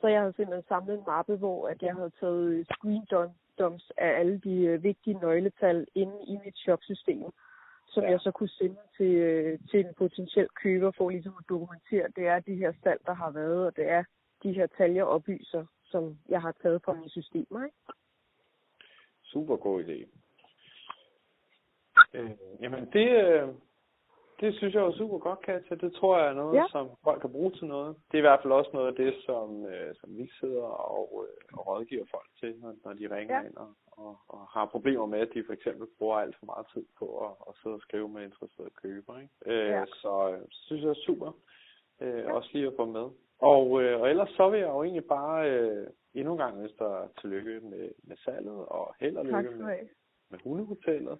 Så 0.00 0.06
jeg 0.08 0.20
havde 0.20 0.36
simpelthen 0.36 0.68
samlet 0.68 0.94
en 0.94 1.04
mappe, 1.06 1.36
hvor 1.36 1.68
at 1.68 1.82
jeg 1.82 1.94
havde 1.94 2.12
taget 2.20 2.66
screendoms 2.72 3.90
af 3.96 4.08
alle 4.20 4.38
de 4.38 4.56
øh, 4.64 4.82
vigtige 4.82 5.18
nøgletal 5.18 5.86
inde 5.94 6.18
i 6.26 6.38
mit 6.44 6.56
shopsystem, 6.56 7.24
som 7.94 8.02
Ja. 8.04 8.10
jeg 8.10 8.20
så 8.20 8.30
kunne 8.30 8.48
sende 8.48 8.76
til, 8.96 9.14
øh, 9.14 9.58
til 9.70 9.80
en 9.80 9.94
potentiel 9.94 10.48
køber 10.62 10.90
for 10.90 11.10
ligesom 11.10 11.34
at 11.38 11.48
dokumentere, 11.48 12.04
at 12.04 12.16
det 12.16 12.26
er 12.26 12.38
de 12.40 12.54
her 12.54 12.72
salg, 12.82 13.00
der 13.06 13.14
har 13.14 13.30
været, 13.30 13.66
og 13.66 13.76
det 13.76 13.88
er 13.88 14.04
de 14.42 14.52
her 14.52 14.66
tal, 14.66 14.90
jeg 14.92 15.04
oplyser, 15.04 15.66
som 15.84 16.18
jeg 16.28 16.40
har 16.42 16.54
taget 16.62 16.82
fra 16.84 16.94
mine 16.94 17.10
systemer. 17.10 17.64
Ikke? 17.64 17.76
Super 19.22 19.56
god 19.56 19.84
idé. 19.84 19.98
Øh, 22.14 22.30
jamen 22.60 22.88
det, 22.92 23.08
øh, 23.24 23.48
det 24.40 24.54
synes 24.54 24.74
jeg 24.74 24.80
jo 24.80 24.92
super 24.96 25.18
godt, 25.18 25.40
Katja. 25.40 25.74
Det 25.76 25.92
tror 25.94 26.18
jeg 26.18 26.28
er 26.28 26.32
noget, 26.34 26.54
Ja. 26.56 26.64
som 26.70 26.90
folk 27.04 27.20
kan 27.20 27.32
bruge 27.32 27.50
til 27.52 27.66
noget. 27.66 27.96
Det 28.08 28.14
er 28.14 28.18
i 28.18 28.28
hvert 28.28 28.40
fald 28.42 28.52
også 28.52 28.70
noget 28.74 28.88
af 28.88 28.94
det, 28.94 29.14
som, 29.26 29.66
øh, 29.66 29.94
som 30.00 30.16
vi 30.18 30.30
sidder 30.40 30.62
og, 30.96 31.26
øh, 31.28 31.58
og 31.58 31.66
rådgiver 31.66 32.04
folk 32.10 32.28
til, 32.40 32.54
når, 32.60 32.74
når 32.84 32.92
de 32.92 33.16
ringer 33.16 33.36
Ja. 33.40 33.46
ind 33.46 33.56
og, 33.56 33.70
og, 33.92 34.16
og 34.28 34.40
har 34.46 34.66
problemer 34.66 35.06
med, 35.06 35.20
at 35.20 35.30
de 35.34 35.44
for 35.46 35.52
eksempel 35.52 35.86
bruger 35.98 36.16
alt 36.18 36.36
for 36.38 36.46
meget 36.46 36.66
tid 36.74 36.84
på 36.98 37.06
at, 37.26 37.32
at 37.48 37.54
sidde 37.62 37.74
og 37.74 37.80
skrive 37.80 38.08
med 38.08 38.22
interesserede 38.24 38.70
købere. 38.82 39.22
Ikke? 39.22 39.34
Øh, 39.46 39.68
Ja. 39.70 39.84
Så 39.86 40.30
øh, 40.32 40.40
synes 40.50 40.82
jeg 40.82 40.90
er 40.90 41.04
super. 41.06 41.32
Øh, 42.00 42.26
også 42.34 42.50
lige 42.52 42.66
at 42.66 42.72
få 42.76 42.84
med. 42.84 43.06
Og, 43.38 43.82
øh, 43.82 44.00
og 44.00 44.10
ellers 44.10 44.30
så 44.30 44.48
vil 44.48 44.60
jeg 44.60 44.68
jo 44.68 44.82
egentlig 44.82 45.04
bare 45.04 45.50
øh, 45.50 45.86
endnu 46.14 46.32
en 46.32 46.38
gang 46.38 46.62
ønske 46.62 46.84
dig 46.84 47.08
tillykke 47.20 47.60
med, 47.60 47.90
med 48.02 48.16
salget, 48.16 48.66
og 48.66 48.94
held 49.00 49.16
og 49.16 49.24
lykke 49.24 49.50
med, 49.50 49.78
med 50.30 50.38
hundehotellet. 50.44 51.18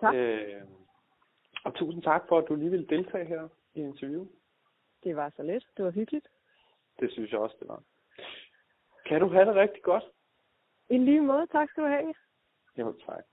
Tak. 0.00 0.14
Øh, 0.14 0.60
og 1.64 1.74
tusind 1.74 2.02
tak 2.02 2.22
for, 2.28 2.38
at 2.38 2.48
du 2.48 2.54
lige 2.54 2.70
ville 2.70 2.86
deltage 2.86 3.24
her 3.24 3.48
i 3.74 3.80
interview. 3.80 4.26
Det 5.04 5.16
var 5.16 5.32
så 5.36 5.42
let. 5.42 5.66
Det 5.76 5.84
var 5.84 5.90
hyggeligt. 5.90 6.28
Det 7.00 7.12
synes 7.12 7.32
jeg 7.32 7.40
også, 7.40 7.56
det 7.60 7.68
var. 7.68 7.82
Kan 9.06 9.20
du 9.20 9.28
have 9.28 9.46
det 9.46 9.54
rigtig 9.54 9.82
godt? 9.82 10.04
I 10.90 10.98
lige 10.98 11.20
måde. 11.20 11.46
Tak 11.46 11.68
skal 11.68 11.82
du 11.82 11.88
have. 11.88 12.14
Jo, 12.76 12.94
tak. 13.06 13.24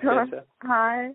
Katja. 0.00 0.42
Hej. 0.62 1.14